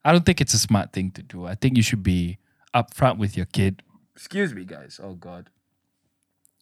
I 0.05 0.13
don't 0.13 0.25
think 0.25 0.41
it's 0.41 0.55
a 0.55 0.59
smart 0.59 0.93
thing 0.93 1.11
to 1.13 1.23
do. 1.23 1.47
I 1.47 1.55
think 1.55 1.77
you 1.77 1.83
should 1.83 2.03
be 2.03 2.39
upfront 2.75 3.19
with 3.19 3.37
your 3.37 3.47
kid. 3.47 3.83
Excuse 4.15 4.55
me, 4.55 4.65
guys. 4.65 5.01
Oh, 5.03 5.15
God. 5.15 5.51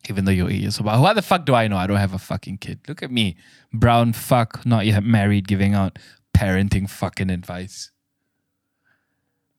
Even 0.09 0.25
though 0.25 0.33
you're 0.33 0.51
eight 0.51 0.61
years 0.61 0.79
old. 0.79 0.87
But 0.87 1.01
what 1.01 1.15
the 1.15 1.23
fuck 1.23 1.45
do 1.45 1.55
I 1.55 1.69
know? 1.69 1.77
I 1.77 1.87
don't 1.87 1.99
have 1.99 2.15
a 2.15 2.19
fucking 2.19 2.59
kid. 2.59 2.81
Look 2.89 3.03
at 3.03 3.11
me. 3.11 3.37
Brown 3.73 4.13
fuck, 4.13 4.65
not 4.67 4.87
yet 4.87 5.05
married, 5.05 5.47
giving 5.47 5.75
out 5.75 5.99
parenting 6.37 6.89
fucking 6.89 7.31
advice. 7.31 7.91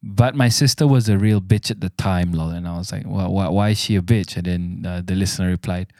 But 0.01 0.33
my 0.33 0.47
sister 0.47 0.87
was 0.87 1.09
a 1.09 1.17
real 1.17 1.41
bitch 1.41 1.69
at 1.69 1.81
the 1.81 1.89
time, 1.89 2.31
lol. 2.31 2.49
And 2.49 2.67
I 2.67 2.77
was 2.77 2.91
like, 2.91 3.03
well, 3.05 3.31
why, 3.31 3.49
why 3.49 3.69
is 3.69 3.79
she 3.79 3.95
a 3.97 4.01
bitch? 4.01 4.37
And 4.37 4.45
then 4.45 4.85
uh, 4.85 5.01
the 5.03 5.15
listener 5.15 5.49
replied, 5.49 5.91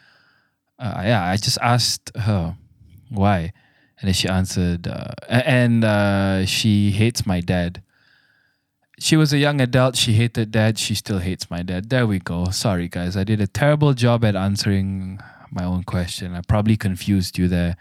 uh, 0.78 1.02
yeah, 1.04 1.24
I 1.24 1.36
just 1.36 1.58
asked 1.60 2.10
her 2.16 2.56
why. 3.10 3.52
And 4.00 4.08
then 4.08 4.14
she 4.14 4.28
answered, 4.28 4.88
uh, 4.88 5.12
and 5.28 5.84
uh, 5.84 6.46
she 6.46 6.90
hates 6.92 7.26
my 7.26 7.40
dad. 7.40 7.82
She 8.98 9.16
was 9.16 9.32
a 9.34 9.38
young 9.38 9.60
adult. 9.60 9.96
She 9.96 10.14
hated 10.14 10.50
dad. 10.50 10.78
She 10.78 10.94
still 10.94 11.18
hates 11.18 11.50
my 11.50 11.62
dad. 11.62 11.90
There 11.90 12.06
we 12.06 12.18
go. 12.18 12.46
Sorry, 12.46 12.88
guys. 12.88 13.16
I 13.16 13.24
did 13.24 13.40
a 13.40 13.46
terrible 13.46 13.92
job 13.92 14.24
at 14.24 14.34
answering 14.34 15.20
my 15.50 15.64
own 15.64 15.82
question. 15.82 16.34
I 16.34 16.40
probably 16.40 16.78
confused 16.78 17.36
you 17.36 17.48
there. 17.48 17.76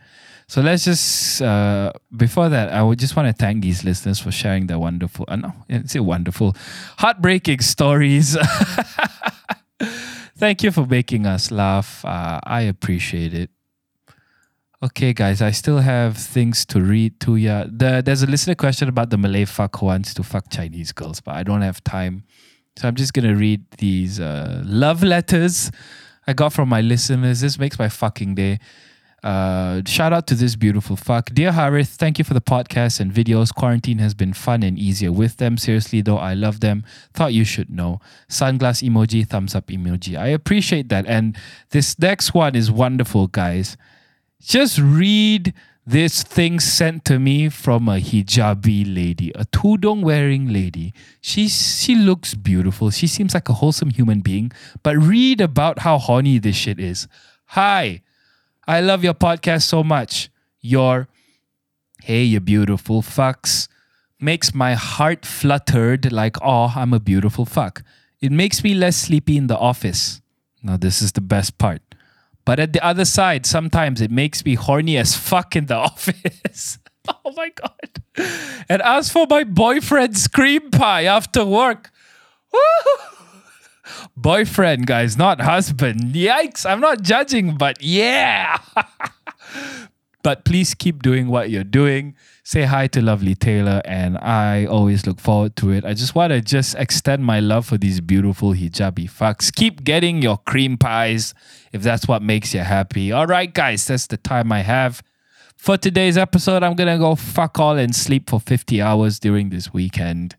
So 0.49 0.61
let's 0.61 0.83
just 0.83 1.43
uh, 1.43 1.93
before 2.17 2.49
that, 2.49 2.73
I 2.73 2.81
would 2.81 2.97
just 2.97 3.15
want 3.15 3.27
to 3.27 3.33
thank 3.33 3.61
these 3.61 3.83
listeners 3.83 4.19
for 4.19 4.31
sharing 4.31 4.65
their 4.65 4.79
wonderful, 4.79 5.25
uh, 5.27 5.35
no, 5.35 5.53
it's 5.69 5.93
a 5.93 6.01
wonderful, 6.01 6.55
heartbreaking 6.97 7.61
stories. 7.61 8.35
thank 10.37 10.63
you 10.63 10.71
for 10.71 10.87
making 10.87 11.27
us 11.27 11.51
laugh. 11.51 12.03
Uh, 12.03 12.39
I 12.43 12.61
appreciate 12.61 13.33
it. 13.35 13.51
Okay, 14.81 15.13
guys, 15.13 15.39
I 15.41 15.51
still 15.51 15.79
have 15.79 16.17
things 16.17 16.65
to 16.67 16.81
read 16.81 17.19
to 17.19 17.35
you. 17.35 17.65
The, 17.69 18.01
there's 18.03 18.23
a 18.23 18.27
listener 18.27 18.55
question 18.55 18.89
about 18.89 19.11
the 19.11 19.17
Malay 19.17 19.45
fuck 19.45 19.77
who 19.79 19.85
wants 19.87 20.15
to 20.15 20.23
fuck 20.23 20.49
Chinese 20.49 20.93
girls, 20.93 21.21
but 21.21 21.35
I 21.35 21.43
don't 21.43 21.61
have 21.61 21.83
time 21.83 22.23
So 22.77 22.87
I'm 22.87 22.95
just 22.95 23.13
gonna 23.13 23.35
read 23.35 23.69
these 23.77 24.19
uh, 24.21 24.63
love 24.65 25.03
letters 25.03 25.69
I 26.25 26.33
got 26.33 26.53
from 26.53 26.69
my 26.69 26.81
listeners. 26.81 27.41
This 27.41 27.59
makes 27.59 27.79
my 27.79 27.89
fucking 27.89 28.35
day. 28.35 28.59
Uh, 29.23 29.81
shout 29.85 30.13
out 30.13 30.27
to 30.27 30.35
this 30.35 30.55
beautiful 30.55 30.95
fuck. 30.95 31.29
Dear 31.33 31.51
Harith, 31.51 31.89
thank 31.89 32.17
you 32.17 32.23
for 32.23 32.33
the 32.33 32.41
podcast 32.41 32.99
and 32.99 33.11
videos. 33.11 33.53
Quarantine 33.53 33.99
has 33.99 34.13
been 34.13 34.33
fun 34.33 34.63
and 34.63 34.77
easier 34.77 35.11
with 35.11 35.37
them. 35.37 35.57
Seriously, 35.57 36.01
though, 36.01 36.17
I 36.17 36.33
love 36.33 36.61
them. 36.61 36.85
Thought 37.13 37.33
you 37.33 37.43
should 37.43 37.69
know. 37.69 37.99
Sunglass 38.29 38.87
emoji, 38.87 39.27
thumbs 39.27 39.55
up 39.55 39.67
emoji. 39.67 40.17
I 40.17 40.27
appreciate 40.27 40.89
that. 40.89 41.05
And 41.05 41.37
this 41.71 41.99
next 41.99 42.33
one 42.33 42.55
is 42.55 42.71
wonderful, 42.71 43.27
guys. 43.27 43.77
Just 44.41 44.79
read 44.79 45.53
this 45.85 46.21
thing 46.21 46.59
sent 46.59 47.03
to 47.05 47.17
me 47.17 47.49
from 47.49 47.89
a 47.89 47.99
hijabi 47.99 48.85
lady, 48.95 49.31
a 49.31 49.45
tudong 49.45 50.03
wearing 50.03 50.53
lady. 50.53 50.93
She 51.19 51.47
she 51.47 51.95
looks 51.95 52.35
beautiful. 52.35 52.91
She 52.91 53.07
seems 53.07 53.33
like 53.33 53.49
a 53.49 53.53
wholesome 53.53 53.89
human 53.89 54.21
being. 54.21 54.51
But 54.83 54.97
read 54.97 55.41
about 55.41 55.79
how 55.79 55.97
horny 55.97 56.37
this 56.37 56.55
shit 56.55 56.79
is. 56.79 57.07
Hi, 57.47 58.01
I 58.69 58.81
love 58.81 59.03
your 59.03 59.15
podcast 59.15 59.63
so 59.63 59.83
much. 59.83 60.29
Your 60.61 61.07
hey, 62.03 62.21
you 62.21 62.39
beautiful 62.39 63.01
fucks 63.01 63.67
makes 64.19 64.53
my 64.53 64.75
heart 64.75 65.25
fluttered 65.25 66.11
like 66.11 66.37
oh, 66.43 66.71
I'm 66.75 66.93
a 66.93 66.99
beautiful 66.99 67.45
fuck. 67.45 67.81
It 68.21 68.31
makes 68.31 68.63
me 68.63 68.75
less 68.75 68.95
sleepy 68.95 69.37
in 69.37 69.47
the 69.47 69.57
office. 69.57 70.21
Now 70.61 70.77
this 70.77 71.01
is 71.01 71.13
the 71.13 71.21
best 71.21 71.57
part. 71.57 71.81
But 72.45 72.59
at 72.59 72.73
the 72.73 72.85
other 72.85 73.05
side, 73.05 73.47
sometimes 73.47 74.01
it 74.01 74.11
makes 74.11 74.45
me 74.45 74.53
horny 74.53 74.97
as 74.97 75.15
fuck 75.15 75.55
in 75.55 75.65
the 75.65 75.75
office. 75.89 76.77
oh 77.07 77.33
my 77.35 77.49
God. 77.49 77.89
And 78.69 78.83
as 78.83 79.09
for 79.09 79.25
my 79.27 79.45
boyfriend's 79.45 80.27
cream 80.27 80.69
pie 80.69 81.05
after 81.05 81.43
work, 81.43 81.89
boyfriend, 84.15 84.87
guys, 84.87 85.17
not 85.17 85.41
husband. 85.41 86.13
Yikes. 86.13 86.69
I'm 86.69 86.79
not 86.79 87.01
judging, 87.01 87.57
but 87.57 87.81
yeah. 87.81 88.57
but 90.23 90.45
please 90.45 90.73
keep 90.73 91.01
doing 91.01 91.27
what 91.27 91.49
you're 91.49 91.63
doing 91.63 92.15
say 92.49 92.63
hi 92.63 92.87
to 92.87 92.99
lovely 92.99 93.35
Taylor, 93.35 93.79
and 93.85 94.17
I 94.17 94.65
always 94.65 95.05
look 95.05 95.19
forward 95.19 95.55
to 95.57 95.69
it. 95.69 95.85
I 95.85 95.93
just 95.93 96.15
want 96.15 96.33
to 96.33 96.41
just 96.41 96.73
extend 96.79 97.23
my 97.23 97.39
love 97.39 97.67
for 97.67 97.77
these 97.77 98.01
beautiful 98.01 98.53
hijabi 98.55 99.07
fucks. 99.07 99.53
Keep 99.53 99.83
getting 99.83 100.23
your 100.23 100.39
cream 100.39 100.75
pies 100.75 101.35
if 101.71 101.83
that's 101.83 102.07
what 102.07 102.23
makes 102.23 102.55
you 102.55 102.61
happy. 102.61 103.11
All 103.11 103.27
right, 103.27 103.53
guys, 103.53 103.85
that's 103.85 104.07
the 104.07 104.17
time 104.17 104.51
I 104.51 104.61
have. 104.61 105.03
For 105.57 105.77
today's 105.77 106.17
episode, 106.17 106.63
I'm 106.63 106.73
going 106.73 106.91
to 106.91 106.97
go 106.97 107.13
fuck 107.13 107.59
all 107.59 107.77
and 107.77 107.95
sleep 107.95 108.31
for 108.31 108.39
50 108.39 108.81
hours 108.81 109.19
during 109.19 109.49
this 109.51 109.71
weekend. 109.71 110.35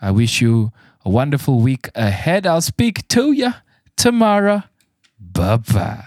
I 0.00 0.12
wish 0.12 0.40
you 0.40 0.72
a 1.06 1.08
wonderful 1.08 1.60
week 1.60 1.88
ahead. 1.94 2.46
I'll 2.46 2.60
speak 2.60 3.06
to 3.08 3.30
you 3.30 3.54
tomorrow. 3.96 4.64
Bye 5.20 5.58
bye. 5.58 6.04